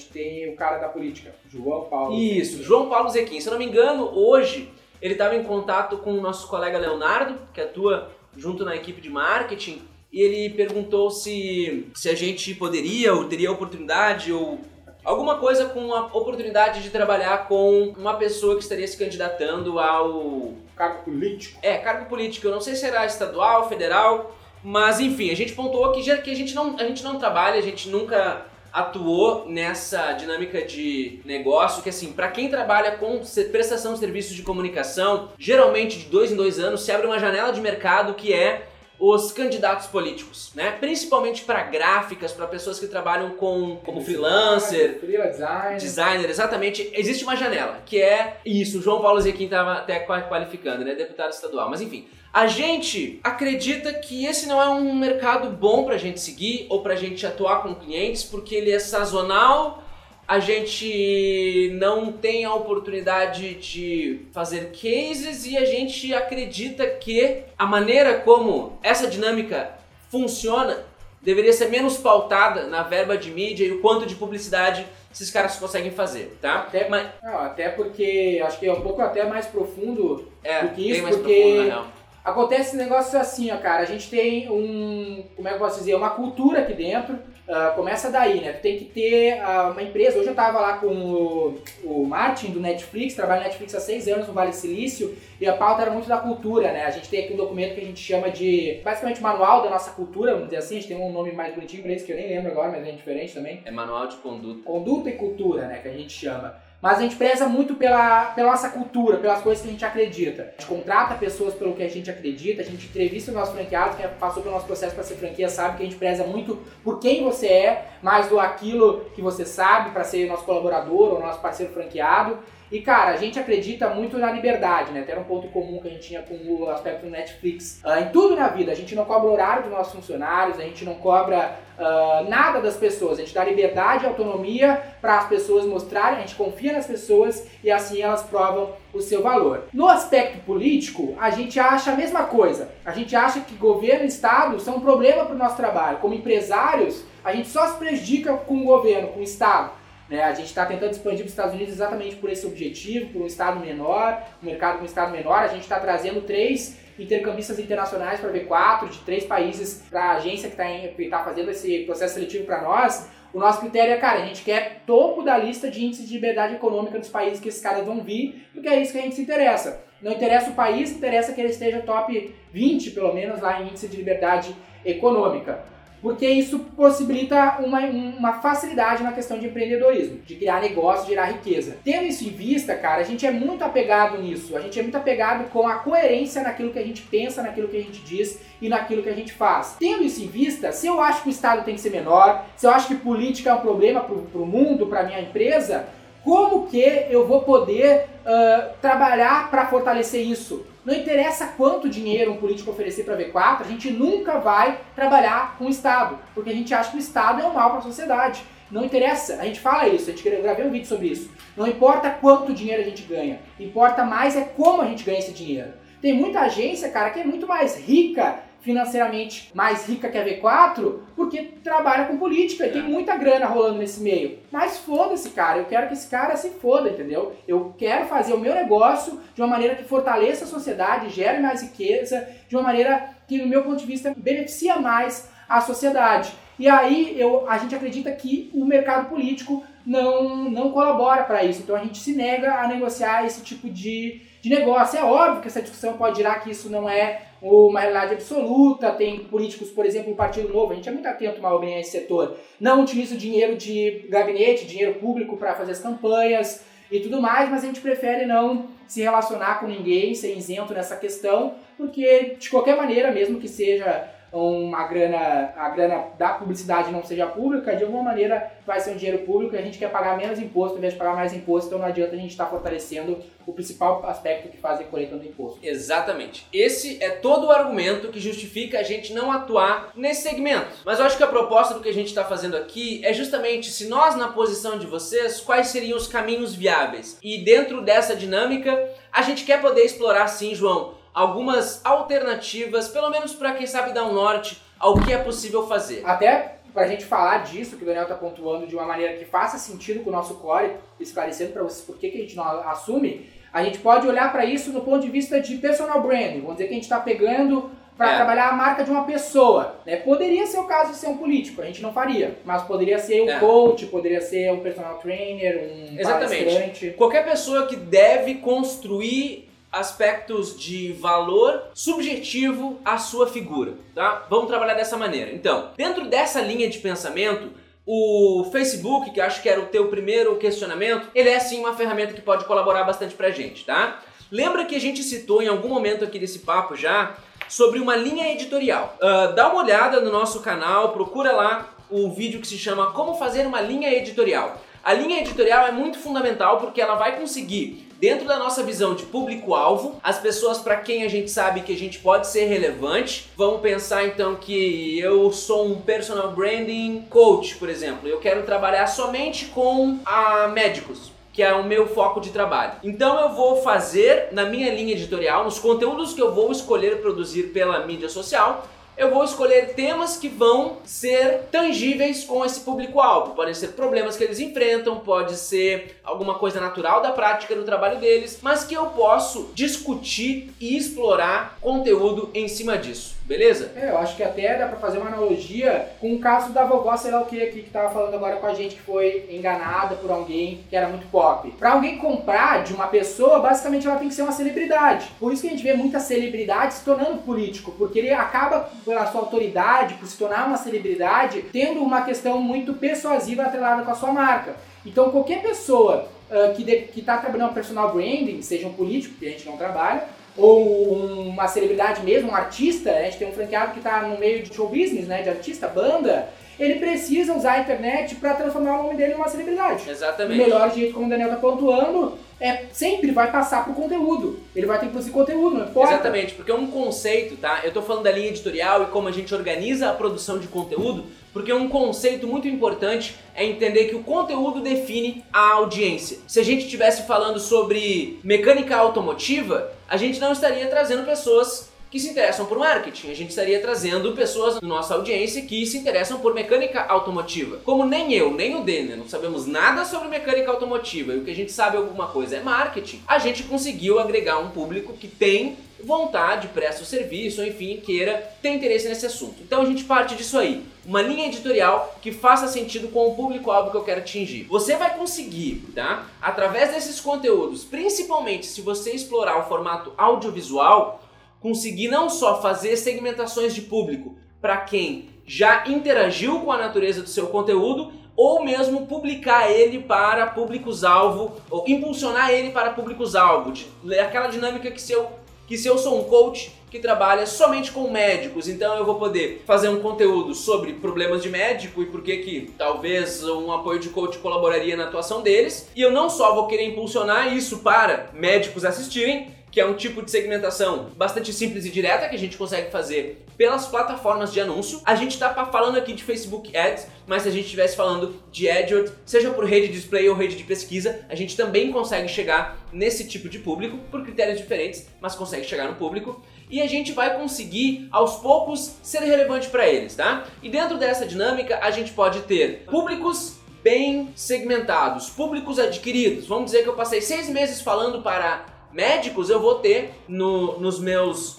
Gente 0.00 0.06
tem 0.08 0.48
o 0.48 0.56
cara 0.56 0.78
da 0.78 0.88
política, 0.88 1.34
João 1.48 1.84
Paulo. 1.84 2.18
Isso, 2.18 2.62
João 2.62 2.88
Paulo 2.88 3.10
Zequim. 3.10 3.40
Se 3.40 3.48
eu 3.48 3.52
não 3.52 3.58
me 3.58 3.66
engano, 3.66 4.10
hoje 4.16 4.70
ele 5.00 5.12
estava 5.12 5.36
em 5.36 5.42
contato 5.42 5.98
com 5.98 6.12
o 6.12 6.20
nosso 6.20 6.48
colega 6.48 6.78
Leonardo, 6.78 7.38
que 7.52 7.60
atua 7.60 8.10
junto 8.36 8.64
na 8.64 8.74
equipe 8.74 9.00
de 9.00 9.10
marketing, 9.10 9.82
e 10.12 10.20
ele 10.20 10.54
perguntou 10.54 11.10
se, 11.10 11.86
se 11.94 12.08
a 12.08 12.14
gente 12.14 12.54
poderia 12.54 13.14
ou 13.14 13.24
teria 13.24 13.52
oportunidade 13.52 14.32
ou 14.32 14.58
alguma 15.04 15.38
coisa 15.38 15.66
com 15.66 15.94
a 15.94 16.06
oportunidade 16.06 16.82
de 16.82 16.90
trabalhar 16.90 17.46
com 17.46 17.94
uma 17.96 18.14
pessoa 18.14 18.56
que 18.56 18.62
estaria 18.62 18.86
se 18.86 18.96
candidatando 18.96 19.78
ao 19.78 20.54
Cargo 20.76 21.04
político. 21.04 21.58
é, 21.62 21.78
cargo 21.78 22.06
político. 22.06 22.46
Eu 22.46 22.52
não 22.52 22.60
sei 22.60 22.74
se 22.74 22.80
será 22.80 23.06
estadual, 23.06 23.68
federal, 23.68 24.34
mas 24.62 24.98
enfim, 24.98 25.30
a 25.30 25.36
gente 25.36 25.52
pontuou 25.52 25.92
que, 25.92 26.02
já, 26.02 26.18
que 26.18 26.30
a, 26.30 26.34
gente 26.34 26.54
não, 26.54 26.76
a 26.76 26.84
gente 26.84 27.02
não 27.02 27.18
trabalha, 27.18 27.58
a 27.58 27.62
gente 27.62 27.88
nunca 27.88 28.49
atuou 28.72 29.48
nessa 29.48 30.12
dinâmica 30.12 30.62
de 30.62 31.20
negócio 31.24 31.82
que 31.82 31.88
assim, 31.88 32.12
para 32.12 32.28
quem 32.28 32.48
trabalha 32.48 32.92
com 32.92 33.20
prestação 33.50 33.94
de 33.94 33.98
serviços 33.98 34.34
de 34.34 34.42
comunicação, 34.42 35.28
geralmente 35.38 35.98
de 35.98 36.06
dois 36.06 36.32
em 36.32 36.36
dois 36.36 36.58
anos 36.58 36.82
se 36.82 36.92
abre 36.92 37.06
uma 37.06 37.18
janela 37.18 37.52
de 37.52 37.60
mercado 37.60 38.14
que 38.14 38.32
é 38.32 38.68
os 39.00 39.32
candidatos 39.32 39.86
políticos, 39.86 40.50
né? 40.54 40.72
Principalmente 40.78 41.42
para 41.44 41.62
gráficas, 41.62 42.32
para 42.32 42.46
pessoas 42.46 42.78
que 42.78 42.86
trabalham 42.86 43.30
com 43.30 43.76
como 43.82 44.00
freelancer, 44.02 45.00
Freela 45.00 45.26
design. 45.28 45.78
designer, 45.78 46.28
exatamente, 46.28 46.90
existe 46.92 47.24
uma 47.24 47.34
janela, 47.34 47.78
que 47.86 48.00
é 48.00 48.36
isso, 48.44 48.78
o 48.78 48.82
João 48.82 49.00
Paulo 49.00 49.18
Zequim 49.20 49.44
estava 49.44 49.72
até 49.72 50.00
qua- 50.00 50.20
qualificando, 50.22 50.84
né, 50.84 50.94
deputado 50.94 51.32
estadual, 51.32 51.70
mas 51.70 51.80
enfim, 51.80 52.06
a 52.32 52.46
gente 52.46 53.18
acredita 53.24 53.92
que 53.94 54.26
esse 54.26 54.46
não 54.46 54.60
é 54.62 54.68
um 54.68 54.94
mercado 54.94 55.48
bom 55.50 55.84
pra 55.84 55.96
gente 55.96 56.20
seguir 56.20 56.66
ou 56.68 56.82
pra 56.82 56.94
gente 56.94 57.26
atuar 57.26 57.62
com 57.62 57.74
clientes, 57.74 58.22
porque 58.22 58.54
ele 58.54 58.70
é 58.70 58.78
sazonal, 58.78 59.82
a 60.30 60.38
gente 60.38 61.72
não 61.74 62.12
tem 62.12 62.44
a 62.44 62.54
oportunidade 62.54 63.54
de 63.54 64.20
fazer 64.32 64.70
cases 64.70 65.44
e 65.44 65.58
a 65.58 65.64
gente 65.64 66.14
acredita 66.14 66.86
que 66.86 67.42
a 67.58 67.66
maneira 67.66 68.14
como 68.20 68.78
essa 68.80 69.08
dinâmica 69.08 69.72
funciona 70.08 70.84
deveria 71.20 71.52
ser 71.52 71.68
menos 71.68 71.96
pautada 71.96 72.68
na 72.68 72.84
verba 72.84 73.18
de 73.18 73.28
mídia 73.32 73.66
e 73.66 73.72
o 73.72 73.80
quanto 73.80 74.06
de 74.06 74.14
publicidade 74.14 74.86
esses 75.12 75.32
caras 75.32 75.56
conseguem 75.56 75.90
fazer, 75.90 76.38
tá? 76.40 76.60
Até, 76.60 76.88
Mas 76.88 77.08
não, 77.20 77.36
até 77.40 77.68
porque 77.68 78.40
acho 78.46 78.60
que 78.60 78.66
é 78.68 78.72
um 78.72 78.82
pouco 78.82 79.02
até 79.02 79.24
mais 79.24 79.46
profundo 79.46 80.28
é, 80.44 80.62
do 80.62 80.68
que 80.76 80.92
isso, 80.92 81.02
mais 81.02 81.16
porque- 81.16 81.64
profundo. 81.66 82.00
Acontece 82.22 82.76
negócio 82.76 83.18
assim, 83.18 83.50
ó, 83.50 83.56
cara. 83.56 83.82
A 83.82 83.86
gente 83.86 84.10
tem 84.10 84.48
um. 84.50 85.24
Como 85.34 85.48
é 85.48 85.52
que 85.52 85.56
eu 85.56 85.60
posso 85.60 85.78
dizer? 85.78 85.94
Uma 85.94 86.10
cultura 86.10 86.60
aqui 86.60 86.74
dentro. 86.74 87.18
Ah, 87.50 87.72
começa 87.74 88.10
daí, 88.10 88.40
né? 88.40 88.52
Tu 88.52 88.62
tem 88.62 88.78
que 88.78 88.84
ter 88.84 89.40
ah, 89.40 89.70
uma 89.72 89.82
empresa. 89.82 90.18
Hoje 90.18 90.28
eu 90.28 90.34
tava 90.34 90.60
lá 90.60 90.78
com 90.78 90.86
o, 90.86 91.62
o 91.84 92.06
Martin 92.06 92.52
do 92.52 92.60
Netflix, 92.60 93.14
trabalho 93.14 93.40
no 93.40 93.46
Netflix 93.46 93.74
há 93.74 93.80
seis 93.80 94.06
anos 94.06 94.28
no 94.28 94.32
Vale 94.32 94.52
Silício, 94.52 95.16
e 95.40 95.46
a 95.46 95.52
pauta 95.54 95.82
era 95.82 95.90
muito 95.90 96.08
da 96.08 96.18
cultura, 96.18 96.72
né? 96.72 96.84
A 96.84 96.90
gente 96.90 97.08
tem 97.08 97.24
aqui 97.24 97.32
um 97.32 97.36
documento 97.36 97.74
que 97.74 97.80
a 97.80 97.84
gente 97.84 98.00
chama 98.00 98.30
de. 98.30 98.80
basicamente 98.84 99.20
manual 99.20 99.62
da 99.62 99.70
nossa 99.70 99.90
cultura, 99.90 100.32
vamos 100.32 100.46
dizer 100.46 100.58
assim. 100.58 100.76
A 100.76 100.80
gente 100.80 100.88
tem 100.88 100.96
um 100.96 101.12
nome 101.12 101.32
mais 101.32 101.54
bonitinho 101.54 101.82
pra 101.82 101.92
isso 101.92 102.06
que 102.06 102.12
eu 102.12 102.16
nem 102.16 102.28
lembro 102.28 102.52
agora, 102.52 102.70
mas 102.70 102.86
é 102.86 102.92
diferente 102.92 103.34
também 103.34 103.60
É 103.64 103.70
manual 103.70 104.06
de 104.06 104.16
conduta. 104.16 104.62
conduta 104.62 105.10
e 105.10 105.12
cultura, 105.14 105.66
né, 105.66 105.80
que 105.82 105.88
a 105.88 105.92
gente 105.92 106.12
chama. 106.12 106.54
Mas 106.80 106.98
a 106.98 107.02
gente 107.02 107.16
preza 107.16 107.46
muito 107.46 107.74
pela, 107.74 108.26
pela 108.26 108.52
nossa 108.52 108.70
cultura, 108.70 109.18
pelas 109.18 109.42
coisas 109.42 109.62
que 109.62 109.68
a 109.68 109.72
gente 109.72 109.84
acredita. 109.84 110.42
A 110.42 110.60
gente 110.60 110.66
contrata 110.66 111.14
pessoas 111.14 111.54
pelo 111.54 111.74
que 111.74 111.82
a 111.82 111.88
gente 111.88 112.10
acredita, 112.10 112.62
a 112.62 112.64
gente 112.64 112.86
entrevista 112.86 113.30
o 113.30 113.34
nosso 113.34 113.52
franqueado, 113.52 113.96
quem 113.96 114.08
passou 114.18 114.42
pelo 114.42 114.54
nosso 114.54 114.66
processo 114.66 114.94
para 114.94 115.04
ser 115.04 115.16
franquia 115.16 115.48
sabe 115.48 115.76
que 115.76 115.82
a 115.82 115.86
gente 115.86 115.98
preza 115.98 116.24
muito 116.24 116.58
por 116.82 116.98
quem 116.98 117.22
você 117.22 117.46
é, 117.48 117.88
mais 118.02 118.28
do 118.28 118.40
aquilo 118.40 119.04
que 119.14 119.20
você 119.20 119.44
sabe 119.44 119.90
para 119.90 120.04
ser 120.04 120.26
nosso 120.26 120.44
colaborador 120.44 121.14
ou 121.14 121.20
nosso 121.20 121.40
parceiro 121.40 121.72
franqueado. 121.72 122.38
E 122.70 122.80
cara, 122.80 123.10
a 123.10 123.16
gente 123.16 123.38
acredita 123.38 123.88
muito 123.88 124.16
na 124.16 124.30
liberdade, 124.30 124.92
né? 124.92 125.00
Até 125.00 125.12
era 125.12 125.20
um 125.20 125.24
ponto 125.24 125.48
comum 125.48 125.80
que 125.80 125.88
a 125.88 125.90
gente 125.90 126.06
tinha 126.06 126.22
com 126.22 126.34
o 126.34 126.70
aspecto 126.70 127.04
do 127.04 127.10
Netflix. 127.10 127.80
Ah, 127.84 128.00
em 128.00 128.08
tudo 128.10 128.36
na 128.36 128.48
vida, 128.48 128.70
a 128.70 128.74
gente 128.76 128.94
não 128.94 129.04
cobra 129.04 129.28
horário 129.28 129.62
dos 129.64 129.72
nossos 129.72 129.92
funcionários, 129.92 130.58
a 130.58 130.62
gente 130.62 130.84
não 130.84 130.94
cobra 130.94 131.58
ah, 131.76 132.24
nada 132.28 132.60
das 132.60 132.76
pessoas, 132.76 133.18
a 133.18 133.22
gente 133.22 133.34
dá 133.34 133.42
liberdade 133.42 134.04
e 134.04 134.06
autonomia 134.06 134.80
para 135.00 135.18
as 135.18 135.26
pessoas 135.26 135.64
mostrarem, 135.64 136.18
a 136.18 136.20
gente 136.20 136.36
confia 136.36 136.72
nas 136.72 136.86
pessoas 136.86 137.46
e 137.64 137.70
assim 137.70 138.02
elas 138.02 138.22
provam 138.22 138.72
o 138.92 139.00
seu 139.00 139.20
valor. 139.22 139.64
No 139.72 139.88
aspecto 139.88 140.44
político, 140.44 141.16
a 141.18 141.30
gente 141.30 141.58
acha 141.58 141.90
a 141.90 141.96
mesma 141.96 142.24
coisa. 142.24 142.70
A 142.84 142.92
gente 142.92 143.16
acha 143.16 143.40
que 143.40 143.54
governo 143.54 144.04
e 144.04 144.08
Estado 144.08 144.60
são 144.60 144.76
um 144.76 144.80
problema 144.80 145.24
para 145.24 145.34
o 145.34 145.38
nosso 145.38 145.56
trabalho. 145.56 145.98
Como 145.98 146.14
empresários, 146.14 147.04
a 147.24 147.32
gente 147.32 147.48
só 147.48 147.66
se 147.66 147.78
prejudica 147.78 148.34
com 148.34 148.62
o 148.62 148.64
governo, 148.64 149.08
com 149.08 149.20
o 149.20 149.24
Estado. 149.24 149.79
Né? 150.10 150.24
A 150.24 150.34
gente 150.34 150.46
está 150.46 150.66
tentando 150.66 150.90
expandir 150.90 151.20
para 151.20 151.26
os 151.26 151.32
Estados 151.32 151.54
Unidos 151.54 151.72
exatamente 151.72 152.16
por 152.16 152.28
esse 152.28 152.44
objetivo, 152.44 153.12
por 153.12 153.22
um 153.22 153.26
Estado 153.26 153.60
menor, 153.60 154.20
um 154.42 154.46
mercado 154.46 154.78
com 154.78 154.82
um 154.82 154.86
Estado 154.86 155.12
menor. 155.12 155.38
A 155.38 155.48
gente 155.48 155.62
está 155.62 155.78
trazendo 155.78 156.22
três 156.22 156.76
intercambistas 156.98 157.58
internacionais 157.58 158.20
para 158.20 158.30
V4, 158.30 158.88
de 158.88 158.98
três 158.98 159.24
países 159.24 159.84
para 159.88 160.02
a 160.02 160.16
agência 160.16 160.50
que 160.50 161.02
está 161.02 161.18
tá 161.18 161.24
fazendo 161.24 161.50
esse 161.50 161.84
processo 161.84 162.14
seletivo 162.14 162.44
para 162.44 162.60
nós. 162.60 163.08
O 163.32 163.38
nosso 163.38 163.60
critério 163.60 163.94
é, 163.94 163.96
cara, 163.96 164.22
a 164.22 164.26
gente 164.26 164.42
quer 164.42 164.82
topo 164.84 165.22
da 165.22 165.38
lista 165.38 165.70
de 165.70 165.84
índices 165.84 166.08
de 166.08 166.14
liberdade 166.14 166.56
econômica 166.56 166.98
dos 166.98 167.08
países 167.08 167.38
que 167.38 167.48
esses 167.48 167.62
caras 167.62 167.86
vão 167.86 168.02
vir, 168.02 168.44
porque 168.52 168.68
é 168.68 168.82
isso 168.82 168.92
que 168.92 168.98
a 168.98 169.02
gente 169.02 169.14
se 169.14 169.22
interessa. 169.22 169.84
Não 170.02 170.12
interessa 170.12 170.50
o 170.50 170.54
país, 170.54 170.90
interessa 170.90 171.32
que 171.32 171.40
ele 171.40 171.50
esteja 171.50 171.80
top 171.80 172.34
20, 172.52 172.90
pelo 172.90 173.14
menos, 173.14 173.40
lá 173.40 173.62
em 173.62 173.68
índice 173.68 173.86
de 173.86 173.96
liberdade 173.96 174.54
econômica. 174.84 175.62
Porque 176.02 176.26
isso 176.26 176.58
possibilita 176.76 177.58
uma, 177.60 177.80
uma 177.80 178.32
facilidade 178.34 179.02
na 179.02 179.12
questão 179.12 179.38
de 179.38 179.46
empreendedorismo, 179.46 180.18
de 180.26 180.34
criar 180.34 180.60
negócio, 180.60 181.06
gerar 181.06 181.26
riqueza. 181.26 181.76
Tendo 181.84 182.04
isso 182.04 182.24
em 182.24 182.30
vista, 182.30 182.74
cara, 182.74 183.00
a 183.00 183.04
gente 183.04 183.26
é 183.26 183.30
muito 183.30 183.62
apegado 183.62 184.18
nisso. 184.18 184.56
A 184.56 184.60
gente 184.60 184.78
é 184.78 184.82
muito 184.82 184.96
apegado 184.96 185.50
com 185.50 185.68
a 185.68 185.76
coerência 185.76 186.42
naquilo 186.42 186.72
que 186.72 186.78
a 186.78 186.84
gente 186.84 187.02
pensa, 187.02 187.42
naquilo 187.42 187.68
que 187.68 187.76
a 187.76 187.82
gente 187.82 188.00
diz 188.00 188.40
e 188.60 188.68
naquilo 188.68 189.02
que 189.02 189.08
a 189.08 189.14
gente 189.14 189.32
faz. 189.32 189.76
Tendo 189.78 190.02
isso 190.02 190.22
em 190.22 190.28
vista, 190.28 190.72
se 190.72 190.86
eu 190.86 191.00
acho 191.00 191.22
que 191.22 191.28
o 191.28 191.30
Estado 191.30 191.64
tem 191.64 191.74
que 191.74 191.80
ser 191.80 191.90
menor, 191.90 192.46
se 192.56 192.66
eu 192.66 192.70
acho 192.70 192.88
que 192.88 192.94
política 192.94 193.50
é 193.50 193.54
um 193.54 193.60
problema 193.60 194.00
para 194.00 194.14
o 194.14 194.46
mundo, 194.46 194.86
para 194.86 195.02
minha 195.02 195.20
empresa, 195.20 195.86
como 196.22 196.66
que 196.66 197.06
eu 197.10 197.26
vou 197.26 197.42
poder 197.42 198.06
uh, 198.26 198.72
trabalhar 198.80 199.50
para 199.50 199.66
fortalecer 199.66 200.22
isso? 200.22 200.66
Não 200.84 200.94
interessa 200.94 201.46
quanto 201.46 201.90
dinheiro 201.90 202.32
um 202.32 202.38
político 202.38 202.70
oferecer 202.70 203.04
para 203.04 203.16
V4, 203.16 203.60
a 203.60 203.64
gente 203.64 203.90
nunca 203.90 204.38
vai 204.38 204.80
trabalhar 204.94 205.56
com 205.58 205.66
o 205.66 205.68
Estado, 205.68 206.18
porque 206.34 206.48
a 206.48 206.54
gente 206.54 206.72
acha 206.72 206.90
que 206.90 206.96
o 206.96 207.00
Estado 207.00 207.42
é 207.42 207.46
um 207.46 207.52
mal 207.52 207.70
para 207.70 207.80
a 207.80 207.82
sociedade. 207.82 208.42
Não 208.70 208.84
interessa, 208.84 209.34
a 209.34 209.44
gente 209.44 209.60
fala 209.60 209.88
isso, 209.88 210.08
a 210.08 210.14
gente 210.14 210.28
gravei 210.40 210.64
um 210.64 210.70
vídeo 210.70 210.86
sobre 210.86 211.08
isso. 211.08 211.30
Não 211.56 211.66
importa 211.66 212.08
quanto 212.08 212.54
dinheiro 212.54 212.80
a 212.80 212.84
gente 212.84 213.02
ganha, 213.02 213.40
importa 213.58 214.04
mais 214.04 214.36
é 214.36 214.42
como 214.42 214.80
a 214.80 214.86
gente 214.86 215.04
ganha 215.04 215.18
esse 215.18 215.32
dinheiro. 215.32 215.72
Tem 216.00 216.14
muita 216.14 216.40
agência, 216.40 216.88
cara, 216.88 217.10
que 217.10 217.20
é 217.20 217.24
muito 217.24 217.46
mais 217.46 217.76
rica 217.76 218.38
financeiramente 218.60 219.50
mais 219.54 219.88
rica 219.88 220.08
que 220.08 220.18
a 220.18 220.24
V4 220.24 221.00
porque 221.16 221.42
trabalha 221.62 222.06
com 222.06 222.18
política 222.18 222.66
e 222.66 222.72
tem 222.72 222.82
muita 222.82 223.16
grana 223.16 223.46
rolando 223.46 223.78
nesse 223.78 224.00
meio. 224.00 224.38
Mas 224.50 224.78
foda-se, 224.78 225.30
cara. 225.30 225.58
Eu 225.58 225.66
quero 225.66 225.88
que 225.88 225.94
esse 225.94 226.08
cara 226.08 226.36
se 226.36 226.50
foda, 226.50 226.90
entendeu? 226.90 227.34
Eu 227.46 227.74
quero 227.76 228.06
fazer 228.06 228.32
o 228.32 228.38
meu 228.38 228.54
negócio 228.54 229.20
de 229.34 229.40
uma 229.40 229.48
maneira 229.48 229.74
que 229.74 229.84
fortaleça 229.84 230.44
a 230.44 230.48
sociedade, 230.48 231.10
gere 231.10 231.40
mais 231.40 231.62
riqueza, 231.62 232.26
de 232.48 232.56
uma 232.56 232.62
maneira 232.62 233.10
que, 233.26 233.38
no 233.38 233.46
meu 233.46 233.62
ponto 233.62 233.78
de 233.78 233.86
vista, 233.86 234.14
beneficia 234.16 234.76
mais 234.76 235.28
a 235.48 235.60
sociedade. 235.60 236.32
E 236.58 236.68
aí 236.68 237.18
eu, 237.18 237.48
a 237.48 237.58
gente 237.58 237.74
acredita 237.74 238.12
que 238.12 238.50
o 238.52 238.64
mercado 238.64 239.08
político 239.08 239.64
não, 239.84 240.50
não 240.50 240.70
colabora 240.70 241.24
para 241.24 241.42
isso. 241.42 241.62
Então 241.62 241.74
a 241.74 241.80
gente 241.80 241.98
se 241.98 242.14
nega 242.14 242.54
a 242.54 242.68
negociar 242.68 243.24
esse 243.24 243.42
tipo 243.42 243.68
de, 243.68 244.20
de 244.40 244.50
negócio. 244.50 244.98
É 244.98 245.02
óbvio 245.02 245.40
que 245.40 245.48
essa 245.48 245.62
discussão 245.62 245.94
pode 245.94 246.18
girar 246.18 246.42
que 246.42 246.50
isso 246.50 246.70
não 246.70 246.88
é 246.88 247.22
uma 247.42 247.80
realidade 247.80 248.14
absoluta. 248.14 248.90
Tem 248.92 249.20
políticos, 249.20 249.70
por 249.70 249.86
exemplo, 249.86 250.12
o 250.12 250.16
Partido 250.16 250.52
Novo, 250.52 250.72
a 250.72 250.74
gente 250.74 250.88
é 250.88 250.92
muito 250.92 251.06
atento 251.06 251.40
mal 251.40 251.58
bem 251.58 251.76
a 251.76 251.80
esse 251.80 251.92
setor, 251.92 252.36
não 252.60 252.82
utiliza 252.82 253.14
o 253.14 253.18
dinheiro 253.18 253.56
de 253.56 254.06
gabinete, 254.08 254.66
dinheiro 254.66 254.94
público 254.94 255.36
para 255.36 255.54
fazer 255.54 255.72
as 255.72 255.80
campanhas 255.80 256.64
e 256.90 257.00
tudo 257.00 257.20
mais, 257.20 257.48
mas 257.48 257.62
a 257.62 257.66
gente 257.66 257.80
prefere 257.80 258.26
não 258.26 258.68
se 258.86 259.00
relacionar 259.00 259.60
com 259.60 259.66
ninguém, 259.66 260.14
ser 260.14 260.36
isento 260.36 260.74
nessa 260.74 260.96
questão, 260.96 261.54
porque 261.76 262.36
de 262.38 262.50
qualquer 262.50 262.76
maneira, 262.76 263.12
mesmo 263.12 263.38
que 263.38 263.46
seja 263.46 264.08
uma 264.32 264.86
grana, 264.86 265.52
a 265.56 265.68
grana 265.70 266.04
da 266.18 266.30
publicidade 266.30 266.90
não 266.90 267.02
seja 267.04 267.26
pública, 267.26 267.74
de 267.74 267.82
alguma 267.82 268.02
maneira 268.02 268.50
vai 268.64 268.78
ser 268.78 268.92
um 268.92 268.96
dinheiro 268.96 269.24
público 269.24 269.54
e 269.54 269.58
a 269.58 269.62
gente 269.62 269.78
quer 269.78 269.90
pagar 269.90 270.16
menos 270.16 270.38
imposto 270.38 270.78
em 270.78 270.80
vez 270.80 270.92
de 270.92 270.98
pagar 270.98 271.16
mais 271.16 271.32
imposto, 271.32 271.68
então 271.68 271.78
não 271.80 271.86
adianta 271.86 272.14
a 272.14 272.18
gente 272.18 272.30
estar 272.30 272.46
fortalecendo 272.46 273.18
o 273.46 273.52
principal 273.52 274.04
aspecto 274.06 274.48
que 274.48 274.56
faz 274.56 274.80
a 274.80 274.84
coleta 274.84 275.16
do 275.16 275.26
imposto. 275.26 275.58
Exatamente. 275.62 276.46
Esse 276.52 277.02
é 277.02 277.10
todo 277.10 277.46
o 277.46 277.50
argumento 277.50 278.08
que 278.08 278.20
justifica 278.20 278.78
a 278.78 278.82
gente 278.82 279.12
não 279.12 279.32
atuar 279.32 279.92
nesse 279.96 280.22
segmento. 280.22 280.68
Mas 280.84 281.00
eu 281.00 281.06
acho 281.06 281.16
que 281.16 281.24
a 281.24 281.28
proposta 281.28 281.74
do 281.74 281.80
que 281.80 281.88
a 281.88 281.94
gente 281.94 282.08
está 282.08 282.24
fazendo 282.24 282.56
aqui 282.56 283.04
é 283.04 283.12
justamente 283.12 283.70
se 283.70 283.88
nós, 283.88 284.14
na 284.14 284.28
posição 284.28 284.78
de 284.78 284.86
vocês, 284.86 285.40
quais 285.40 285.68
seriam 285.68 285.98
os 285.98 286.06
caminhos 286.06 286.54
viáveis. 286.54 287.18
E 287.22 287.38
dentro 287.38 287.82
dessa 287.82 288.14
dinâmica, 288.14 288.88
a 289.12 289.22
gente 289.22 289.44
quer 289.44 289.60
poder 289.60 289.82
explorar 289.82 290.28
sim, 290.28 290.54
João, 290.54 290.99
algumas 291.14 291.84
alternativas, 291.84 292.88
pelo 292.88 293.10
menos 293.10 293.32
para 293.34 293.52
quem 293.54 293.66
sabe 293.66 293.92
dar 293.92 294.04
um 294.04 294.12
norte 294.12 294.60
ao 294.78 294.94
que 295.00 295.12
é 295.12 295.18
possível 295.18 295.66
fazer. 295.66 296.02
Até 296.04 296.56
para 296.72 296.84
a 296.84 296.86
gente 296.88 297.04
falar 297.04 297.38
disso, 297.38 297.76
que 297.76 297.82
o 297.82 297.86
Daniel 297.86 298.04
está 298.04 298.14
pontuando 298.14 298.66
de 298.66 298.74
uma 298.76 298.84
maneira 298.84 299.14
que 299.14 299.24
faça 299.24 299.58
sentido 299.58 300.04
com 300.04 300.10
o 300.10 300.12
nosso 300.12 300.34
core, 300.34 300.72
esclarecendo 301.00 301.52
para 301.52 301.62
vocês 301.62 301.84
por 301.84 301.98
que, 301.98 302.08
que 302.10 302.18
a 302.18 302.20
gente 302.20 302.36
não 302.36 302.44
assume, 302.68 303.28
a 303.52 303.64
gente 303.64 303.78
pode 303.78 304.06
olhar 304.06 304.30
para 304.30 304.44
isso 304.44 304.70
no 304.70 304.80
ponto 304.82 305.00
de 305.00 305.10
vista 305.10 305.40
de 305.40 305.56
personal 305.56 306.00
branding. 306.00 306.40
Vamos 306.40 306.52
dizer 306.54 306.66
que 306.68 306.72
a 306.72 306.74
gente 306.74 306.84
está 306.84 307.00
pegando 307.00 307.70
para 307.98 308.12
É. 308.12 308.16
trabalhar 308.16 308.48
a 308.48 308.52
marca 308.52 308.84
de 308.84 308.90
uma 308.90 309.04
pessoa. 309.04 309.74
Né? 309.84 309.96
Poderia 309.96 310.46
ser 310.46 310.58
o 310.58 310.64
caso 310.64 310.92
de 310.92 310.96
ser 310.96 311.08
um 311.08 311.18
político, 311.18 311.60
a 311.60 311.66
gente 311.66 311.82
não 311.82 311.92
faria. 311.92 312.38
Mas 312.44 312.62
poderia 312.62 312.98
ser 312.98 313.20
um 313.22 313.28
É. 313.28 313.38
coach, 313.40 313.86
poderia 313.86 314.20
ser 314.20 314.52
um 314.52 314.60
personal 314.60 314.94
trainer, 314.98 315.58
um 315.64 315.98
Exatamente. 316.00 316.90
Qualquer 316.96 317.24
pessoa 317.24 317.66
que 317.66 317.74
deve 317.76 318.36
construir 318.36 319.49
aspectos 319.72 320.58
de 320.58 320.92
valor 320.92 321.62
subjetivo 321.74 322.80
à 322.84 322.98
sua 322.98 323.26
figura, 323.26 323.74
tá? 323.94 324.26
Vamos 324.28 324.48
trabalhar 324.48 324.74
dessa 324.74 324.96
maneira. 324.96 325.32
Então, 325.32 325.70
dentro 325.76 326.06
dessa 326.08 326.40
linha 326.40 326.68
de 326.68 326.78
pensamento, 326.78 327.50
o 327.86 328.48
Facebook, 328.52 329.10
que 329.10 329.20
acho 329.20 329.42
que 329.42 329.48
era 329.48 329.60
o 329.60 329.66
teu 329.66 329.88
primeiro 329.88 330.36
questionamento, 330.36 331.08
ele 331.14 331.28
é 331.28 331.40
sim 331.40 331.60
uma 331.60 331.74
ferramenta 331.74 332.12
que 332.12 332.20
pode 332.20 332.44
colaborar 332.44 332.84
bastante 332.84 333.14
pra 333.14 333.30
gente, 333.30 333.64
tá? 333.64 334.00
Lembra 334.30 334.64
que 334.64 334.76
a 334.76 334.80
gente 334.80 335.02
citou 335.02 335.42
em 335.42 335.48
algum 335.48 335.68
momento 335.68 336.04
aqui 336.04 336.18
desse 336.18 336.40
papo 336.40 336.76
já 336.76 337.16
sobre 337.48 337.80
uma 337.80 337.96
linha 337.96 338.32
editorial. 338.32 338.96
Ah, 339.02 339.32
dá 339.34 339.48
uma 339.48 339.62
olhada 339.62 340.00
no 340.00 340.10
nosso 340.10 340.40
canal, 340.40 340.92
procura 340.92 341.32
lá 341.32 341.68
o 341.90 342.10
vídeo 342.12 342.40
que 342.40 342.46
se 342.46 342.56
chama 342.56 342.92
Como 342.92 343.16
Fazer 343.16 343.46
uma 343.46 343.60
Linha 343.60 343.92
Editorial. 343.92 344.56
A 344.82 344.94
linha 344.94 345.20
editorial 345.20 345.66
é 345.66 345.72
muito 345.72 345.98
fundamental 345.98 346.58
porque 346.58 346.80
ela 346.80 346.94
vai 346.94 347.18
conseguir, 347.18 347.88
dentro 348.00 348.26
da 348.26 348.38
nossa 348.38 348.62
visão 348.62 348.94
de 348.94 349.04
público-alvo, 349.04 350.00
as 350.02 350.18
pessoas 350.18 350.58
para 350.58 350.76
quem 350.76 351.04
a 351.04 351.08
gente 351.08 351.30
sabe 351.30 351.60
que 351.60 351.72
a 351.72 351.76
gente 351.76 351.98
pode 351.98 352.26
ser 352.26 352.46
relevante. 352.46 353.30
Vamos 353.36 353.60
pensar 353.60 354.06
então 354.06 354.36
que 354.36 354.98
eu 354.98 355.30
sou 355.30 355.66
um 355.66 355.80
personal 355.82 356.32
branding 356.32 357.04
coach, 357.10 357.56
por 357.56 357.68
exemplo. 357.68 358.08
Eu 358.08 358.18
quero 358.18 358.42
trabalhar 358.44 358.86
somente 358.86 359.46
com 359.46 359.98
a 360.04 360.48
médicos 360.48 361.12
que 361.32 361.44
é 361.44 361.54
o 361.54 361.62
meu 361.62 361.86
foco 361.86 362.20
de 362.20 362.30
trabalho. 362.30 362.72
Então 362.82 363.18
eu 363.20 363.30
vou 363.30 363.62
fazer 363.62 364.28
na 364.32 364.46
minha 364.46 364.74
linha 364.74 364.92
editorial, 364.92 365.44
nos 365.44 365.60
conteúdos 365.60 366.12
que 366.12 366.20
eu 366.20 366.34
vou 366.34 366.50
escolher 366.50 367.00
produzir 367.00 367.44
pela 367.44 367.86
mídia 367.86 368.08
social, 368.08 368.66
eu 368.96 369.10
vou 369.10 369.24
escolher 369.24 369.74
temas 369.74 370.16
que 370.16 370.28
vão 370.28 370.78
ser 370.84 371.44
tangíveis 371.50 372.24
com 372.24 372.44
esse 372.44 372.60
público-alvo. 372.60 373.34
Podem 373.34 373.54
ser 373.54 373.68
problemas 373.68 374.16
que 374.16 374.24
eles 374.24 374.38
enfrentam, 374.38 375.00
pode 375.00 375.36
ser 375.36 375.96
alguma 376.04 376.34
coisa 376.34 376.60
natural 376.60 377.00
da 377.00 377.12
prática 377.12 377.54
do 377.54 377.64
trabalho 377.64 377.98
deles, 377.98 378.38
mas 378.42 378.64
que 378.64 378.74
eu 378.74 378.86
posso 378.86 379.50
discutir 379.54 380.52
e 380.60 380.76
explorar 380.76 381.58
conteúdo 381.60 382.30
em 382.34 382.48
cima 382.48 382.76
disso, 382.76 383.16
beleza? 383.30 383.70
É, 383.76 383.90
eu 383.90 383.98
acho 383.98 384.16
que 384.16 384.24
até 384.24 384.58
dá 384.58 384.66
pra 384.66 384.76
fazer 384.80 384.98
uma 384.98 385.06
analogia 385.06 385.88
com 386.00 386.12
o 386.12 386.18
caso 386.18 386.52
da 386.52 386.64
vovó, 386.64 386.96
sei 386.96 387.12
lá 387.12 387.20
o 387.20 387.26
que 387.26 387.40
aqui, 387.40 387.62
que 387.62 387.70
tava 387.70 387.90
falando 387.90 388.14
agora 388.14 388.36
com 388.38 388.46
a 388.46 388.54
gente, 388.54 388.74
que 388.74 388.82
foi 388.82 389.28
enganada 389.30 389.94
por 389.94 390.10
alguém 390.10 390.64
que 390.68 390.74
era 390.74 390.88
muito 390.88 391.06
pop. 391.06 391.48
Pra 391.52 391.74
alguém 391.74 391.96
comprar 391.96 392.64
de 392.64 392.74
uma 392.74 392.88
pessoa, 392.88 393.38
basicamente 393.38 393.86
ela 393.86 394.00
tem 394.00 394.08
que 394.08 394.14
ser 394.14 394.22
uma 394.22 394.32
celebridade. 394.32 395.12
Por 395.20 395.32
isso 395.32 395.42
que 395.42 395.46
a 395.46 395.50
gente 395.52 395.62
vê 395.62 395.74
muita 395.74 396.00
celebridade 396.00 396.74
se 396.74 396.84
tornando 396.84 397.18
político, 397.18 397.70
porque 397.78 398.00
ele 398.00 398.12
acaba, 398.12 398.68
pela 398.84 399.06
sua 399.06 399.20
autoridade, 399.20 399.94
por 399.94 400.08
se 400.08 400.18
tornar 400.18 400.48
uma 400.48 400.56
celebridade, 400.56 401.44
tendo 401.52 401.80
uma 401.80 402.02
questão 402.02 402.42
muito 402.42 402.74
persuasiva 402.74 403.44
atrelada 403.44 403.84
com 403.84 403.92
a 403.92 403.94
sua 403.94 404.10
marca. 404.10 404.56
Então 404.84 405.12
qualquer 405.12 405.40
pessoa 405.40 406.08
ah, 406.30 406.52
que, 406.56 406.62
de, 406.62 406.76
que 406.82 407.02
tá 407.02 407.16
trabalhando 407.18 407.52
personal 407.52 407.92
branding, 407.92 408.40
seja 408.40 408.66
um 408.68 408.72
político, 408.72 409.16
que 409.16 409.26
a 409.26 409.30
gente 409.30 409.46
não 409.46 409.56
trabalha, 409.56 410.04
ou 410.40 410.92
uma 411.28 411.46
celebridade 411.48 412.02
mesmo, 412.02 412.30
um 412.30 412.34
artista, 412.34 412.90
a 412.90 413.02
gente 413.04 413.18
tem 413.18 413.28
um 413.28 413.32
franqueado 413.32 413.72
que 413.72 413.78
está 413.78 414.02
no 414.02 414.18
meio 414.18 414.42
de 414.42 414.54
show 414.54 414.68
business, 414.68 415.06
né, 415.06 415.22
de 415.22 415.28
artista, 415.28 415.68
banda, 415.68 416.28
ele 416.58 416.78
precisa 416.78 417.34
usar 417.34 417.52
a 417.52 417.60
internet 417.60 418.16
para 418.16 418.34
transformar 418.34 418.80
o 418.80 418.82
nome 418.82 418.96
dele 418.96 419.14
em 419.14 419.16
uma 419.16 419.28
celebridade. 419.28 419.88
O 419.88 419.90
Exatamente. 419.90 420.38
melhor 420.38 420.70
jeito, 420.70 420.92
como 420.92 421.06
o 421.06 421.08
Daniel 421.08 421.30
tá 421.30 421.36
pontuando, 421.36 422.18
é 422.38 422.64
sempre 422.70 423.10
vai 423.12 423.32
passar 423.32 423.64
pro 423.64 423.72
conteúdo. 423.72 424.40
Ele 424.54 424.66
vai 424.66 424.78
ter 424.78 424.86
que 424.86 424.92
produzir 424.92 425.10
conteúdo, 425.10 425.58
não 425.58 425.66
importa. 425.66 425.94
Exatamente, 425.94 426.34
porque 426.34 426.50
é 426.50 426.54
um 426.54 426.66
conceito, 426.66 427.36
tá? 427.38 427.60
Eu 427.64 427.72
tô 427.72 427.80
falando 427.80 428.04
da 428.04 428.12
linha 428.12 428.28
editorial 428.28 428.82
e 428.82 428.86
como 428.86 429.08
a 429.08 429.12
gente 429.12 429.34
organiza 429.34 429.88
a 429.88 429.94
produção 429.94 430.38
de 430.38 430.48
conteúdo, 430.48 431.04
porque 431.32 431.52
um 431.52 431.68
conceito 431.68 432.26
muito 432.26 432.48
importante 432.48 433.16
é 433.34 433.44
entender 433.44 433.84
que 433.86 433.96
o 433.96 434.02
conteúdo 434.02 434.60
define 434.60 435.24
a 435.32 435.52
audiência. 435.54 436.18
Se 436.26 436.40
a 436.40 436.44
gente 436.44 436.64
estivesse 436.64 437.06
falando 437.06 437.38
sobre 437.38 438.18
mecânica 438.22 438.76
automotiva, 438.76 439.72
a 439.88 439.96
gente 439.96 440.20
não 440.20 440.32
estaria 440.32 440.66
trazendo 440.66 441.04
pessoas 441.04 441.70
que 441.90 441.98
se 441.98 442.08
interessam 442.08 442.46
por 442.46 442.58
marketing. 442.58 443.10
A 443.10 443.14
gente 443.14 443.30
estaria 443.30 443.60
trazendo 443.60 444.12
pessoas 444.12 444.60
na 444.60 444.68
nossa 444.68 444.94
audiência 444.94 445.42
que 445.42 445.66
se 445.66 445.76
interessam 445.76 446.20
por 446.20 446.32
mecânica 446.32 446.84
automotiva. 446.84 447.58
Como 447.64 447.84
nem 447.84 448.12
eu, 448.14 448.30
nem 448.32 448.54
o 448.54 448.62
Denner 448.62 448.96
não 448.96 449.08
sabemos 449.08 449.46
nada 449.46 449.84
sobre 449.84 450.08
mecânica 450.08 450.50
automotiva 450.50 451.12
e 451.12 451.18
o 451.18 451.24
que 451.24 451.32
a 451.32 451.34
gente 451.34 451.50
sabe 451.50 451.76
alguma 451.76 452.06
coisa 452.06 452.36
é 452.36 452.40
marketing, 452.40 453.02
a 453.06 453.18
gente 453.18 453.42
conseguiu 453.42 453.98
agregar 453.98 454.38
um 454.38 454.50
público 454.50 454.92
que 454.92 455.08
tem 455.08 455.56
vontade, 455.84 456.48
presta 456.48 456.82
o 456.82 456.86
serviço, 456.86 457.44
enfim, 457.44 457.76
queira 457.84 458.32
ter 458.42 458.50
interesse 458.50 458.88
nesse 458.88 459.06
assunto. 459.06 459.36
Então 459.42 459.62
a 459.62 459.64
gente 459.64 459.84
parte 459.84 460.14
disso 460.14 460.38
aí. 460.38 460.64
Uma 460.86 461.02
linha 461.02 461.26
editorial 461.26 461.94
que 462.00 462.10
faça 462.12 462.48
sentido 462.48 462.88
com 462.88 463.08
o 463.08 463.14
público-alvo 463.14 463.70
que 463.70 463.76
eu 463.76 463.84
quero 463.84 464.00
atingir. 464.00 464.44
Você 464.44 464.76
vai 464.76 464.96
conseguir, 464.96 465.64
tá? 465.74 466.06
Através 466.20 466.72
desses 466.72 467.00
conteúdos, 467.00 467.64
principalmente 467.64 468.46
se 468.46 468.60
você 468.62 468.90
explorar 468.92 469.38
o 469.38 469.48
formato 469.48 469.92
audiovisual, 469.96 471.02
conseguir 471.40 471.88
não 471.88 472.08
só 472.10 472.40
fazer 472.40 472.76
segmentações 472.76 473.54
de 473.54 473.62
público 473.62 474.16
para 474.40 474.56
quem 474.58 475.10
já 475.26 475.64
interagiu 475.68 476.40
com 476.40 476.50
a 476.50 476.58
natureza 476.58 477.02
do 477.02 477.08
seu 477.08 477.28
conteúdo, 477.28 477.92
ou 478.16 478.44
mesmo 478.44 478.86
publicar 478.86 479.50
ele 479.50 479.78
para 479.78 480.26
públicos-alvo, 480.26 481.36
ou 481.50 481.64
impulsionar 481.68 482.30
ele 482.30 482.50
para 482.50 482.70
públicos-alvo. 482.70 483.52
De- 483.52 483.98
Aquela 483.98 484.26
dinâmica 484.26 484.70
que 484.70 484.80
se 484.80 484.92
eu 484.92 485.08
que 485.50 485.58
se 485.58 485.66
eu 485.66 485.76
sou 485.76 485.98
um 485.98 486.04
coach 486.04 486.52
que 486.70 486.78
trabalha 486.78 487.26
somente 487.26 487.72
com 487.72 487.90
médicos, 487.90 488.46
então 488.46 488.76
eu 488.76 488.84
vou 488.84 488.94
poder 488.94 489.42
fazer 489.44 489.68
um 489.68 489.80
conteúdo 489.80 490.32
sobre 490.32 490.74
problemas 490.74 491.24
de 491.24 491.28
médico 491.28 491.82
e 491.82 491.86
por 491.86 492.02
que 492.02 492.18
que 492.18 492.52
talvez 492.56 493.24
um 493.24 493.50
apoio 493.50 493.80
de 493.80 493.88
coach 493.88 494.18
colaboraria 494.18 494.76
na 494.76 494.84
atuação 494.84 495.22
deles, 495.22 495.68
e 495.74 495.82
eu 495.82 495.90
não 495.90 496.08
só 496.08 496.36
vou 496.36 496.46
querer 496.46 496.68
impulsionar 496.68 497.36
isso 497.36 497.58
para 497.58 498.10
médicos 498.14 498.64
assistirem, 498.64 499.34
que 499.50 499.60
é 499.60 499.66
um 499.66 499.74
tipo 499.74 500.02
de 500.02 500.10
segmentação 500.10 500.90
bastante 500.96 501.32
simples 501.32 501.64
e 501.64 501.70
direta 501.70 502.08
que 502.08 502.14
a 502.14 502.18
gente 502.18 502.36
consegue 502.36 502.70
fazer 502.70 503.24
pelas 503.36 503.66
plataformas 503.66 504.32
de 504.32 504.40
anúncio. 504.40 504.80
A 504.84 504.94
gente 504.94 505.12
está 505.12 505.32
falando 505.46 505.76
aqui 505.76 505.92
de 505.92 506.04
Facebook 506.04 506.56
Ads, 506.56 506.86
mas 507.06 507.22
se 507.22 507.28
a 507.28 507.32
gente 507.32 507.44
estivesse 507.44 507.74
falando 507.74 508.22
de 508.30 508.48
AdWords, 508.48 508.92
seja 509.04 509.30
por 509.30 509.44
rede 509.44 509.68
de 509.68 509.74
display 509.74 510.08
ou 510.08 510.14
rede 510.14 510.36
de 510.36 510.44
pesquisa, 510.44 511.00
a 511.08 511.14
gente 511.14 511.36
também 511.36 511.72
consegue 511.72 512.06
chegar 512.08 512.58
nesse 512.72 513.08
tipo 513.08 513.28
de 513.28 513.38
público 513.38 513.78
por 513.90 514.02
critérios 514.02 514.38
diferentes, 514.38 514.86
mas 515.00 515.14
consegue 515.14 515.46
chegar 515.46 515.68
no 515.68 515.74
público. 515.74 516.22
E 516.50 516.60
a 516.60 516.66
gente 516.66 516.92
vai 516.92 517.16
conseguir 517.16 517.88
aos 517.90 518.16
poucos 518.16 518.74
ser 518.82 519.00
relevante 519.00 519.48
para 519.48 519.68
eles, 519.68 519.94
tá? 519.94 520.26
E 520.42 520.48
dentro 520.48 520.76
dessa 520.76 521.06
dinâmica 521.06 521.60
a 521.62 521.70
gente 521.70 521.92
pode 521.92 522.20
ter 522.22 522.64
públicos 522.68 523.38
bem 523.62 524.10
segmentados, 524.14 525.10
públicos 525.10 525.58
adquiridos. 525.58 526.26
Vamos 526.26 526.46
dizer 526.46 526.62
que 526.62 526.68
eu 526.68 526.74
passei 526.74 527.00
seis 527.00 527.28
meses 527.28 527.60
falando 527.60 528.02
para 528.02 528.59
médicos, 528.72 529.30
eu 529.30 529.40
vou 529.40 529.56
ter 529.56 529.92
no- 530.08 530.58
nos 530.60 530.78
meus 530.78 531.38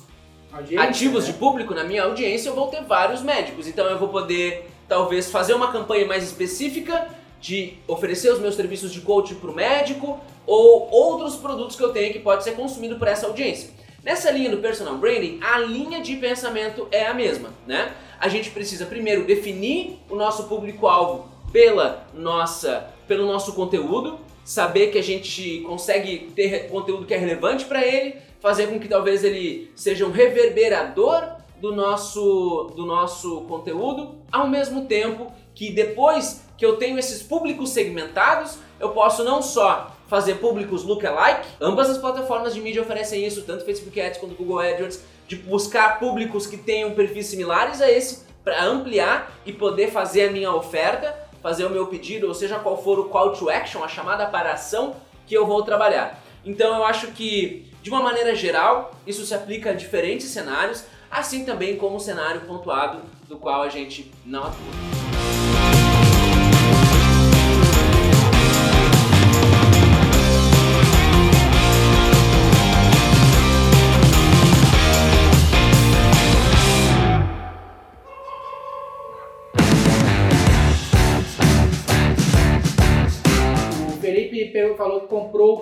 Audiência, 0.52 0.89
ativos 0.89 1.26
né? 1.26 1.32
de 1.32 1.38
público, 1.38 1.74
na 1.74 1.84
minha 1.84 2.04
audiência, 2.04 2.50
eu 2.50 2.56
vou 2.56 2.67
ter 2.67 2.84
vários 2.84 3.22
médicos. 3.22 3.67
Então 3.67 3.86
eu 3.86 3.98
vou 3.98 4.10
poder, 4.10 4.70
talvez, 4.88 5.32
fazer 5.32 5.54
uma 5.54 5.72
campanha 5.72 6.06
mais 6.06 6.24
específica 6.24 7.08
de 7.39 7.74
oferecer 7.88 8.32
os 8.32 8.39
meus 8.39 8.56
serviços 8.56 8.91
de 8.91 9.02
coaching 9.02 9.36
para 9.36 9.50
o 9.50 9.56
médico 9.56 10.20
ou 10.46 10.89
outros 10.91 11.36
produtos 11.36 11.76
que 11.76 11.84
eu 11.84 11.91
tenho 11.94 12.12
que 12.13 12.20
pode 12.20 12.44
ser 12.44 12.52
consumido 12.52 12.98
por 12.98 13.08
essa 13.08 13.26
audiência. 13.28 13.70
Nessa 14.04 14.32
linha 14.32 14.50
do 14.50 14.58
personal 14.58 14.98
branding, 14.98 15.39
a 15.41 15.60
linha 15.60 16.02
de 16.02 16.15
pensamento 16.17 16.88
é 16.91 17.06
a 17.08 17.13
mesma, 17.13 17.50
né? 17.67 17.94
A 18.20 18.28
gente 18.28 18.50
precisa 18.50 18.86
primeiro 18.86 19.26
definir 19.26 20.00
o 20.10 20.15
nosso 20.15 20.44
público-alvo 20.46 21.30
pela 21.52 22.08
nossa, 22.13 22.88
pelo 23.08 23.26
nosso 23.26 23.54
conteúdo, 23.54 24.20
saber 24.43 24.88
que 24.88 24.97
a 24.97 25.04
gente 25.04 25.62
consegue 25.62 26.32
ter 26.36 26.67
conteúdo 26.69 27.06
que 27.06 27.13
é 27.13 27.17
relevante 27.17 27.65
para 27.65 27.86
ele, 27.86 28.15
fazer 28.39 28.67
com 28.67 28.80
que 28.80 28.88
talvez 28.88 29.23
ele 29.23 29.71
seja 29.75 30.06
um 30.06 30.12
reverberador 30.12 31.38
do 31.62 31.73
nosso, 31.73 32.71
do 32.75 32.86
nosso 32.86 33.41
conteúdo, 33.41 34.15
ao 34.32 34.47
mesmo 34.47 34.86
tempo 34.86 35.32
que 35.54 35.71
depois 35.71 36.41
que 36.58 36.65
eu 36.65 36.77
tenho 36.77 36.97
esses 36.97 37.21
públicos 37.21 37.69
segmentados, 37.69 38.58
eu 38.80 38.89
posso 38.89 39.23
não 39.23 39.41
só 39.41 39.95
fazer 40.08 40.36
públicos 40.36 40.84
lookalike, 40.84 41.47
ambas 41.62 41.89
as 41.89 41.97
plataformas 41.97 42.54
de 42.54 42.62
mídia 42.62 42.82
oferecem 42.82 43.25
isso, 43.25 43.43
tanto 43.43 43.63
Facebook 43.63 43.99
Ads 43.99 44.19
quanto 44.19 44.36
Google 44.36 44.60
AdWords, 44.60 45.01
de 45.27 45.38
buscar 45.38 45.99
públicos 45.99 46.45
que 46.45 46.58
tenham 46.58 46.91
perfis 46.91 47.27
similares 47.27 47.82
a 47.82 47.89
esse 47.89 48.25
para 48.43 48.63
ampliar 48.63 49.32
e 49.45 49.54
poder 49.54 49.91
fazer 49.91 50.30
a 50.30 50.32
minha 50.32 50.54
oferta, 50.54 51.15
fazer 51.41 51.65
o 51.65 51.69
meu 51.69 51.88
pedido, 51.88 52.27
ou 52.27 52.34
seja, 52.34 52.60
qual 52.60 52.82
for 52.82 52.99
o 52.99 53.06
call 53.06 53.34
to 53.34 53.49
action, 53.49 53.84
a 53.84 53.88
chamada 53.88 54.25
para 54.27 54.54
ação 54.54 54.95
que 55.25 55.36
eu 55.36 55.45
vou 55.45 55.63
trabalhar. 55.63 56.21
Então 56.45 56.75
eu 56.75 56.84
acho 56.84 57.08
que, 57.08 57.67
de 57.82 57.89
uma 57.89 58.01
maneira 58.01 58.36
geral, 58.36 58.91
isso 59.06 59.25
se 59.25 59.34
aplica 59.34 59.71
a 59.71 59.73
diferentes 59.73 60.27
cenários, 60.27 60.84
assim 61.10 61.45
também 61.45 61.77
como 61.77 61.97
o 61.97 61.99
cenário 61.99 62.41
pontuado 62.41 63.01
do 63.27 63.38
qual 63.38 63.62
a 63.62 63.69
gente 63.69 64.12
não 64.25 64.43
atua. 64.43 65.00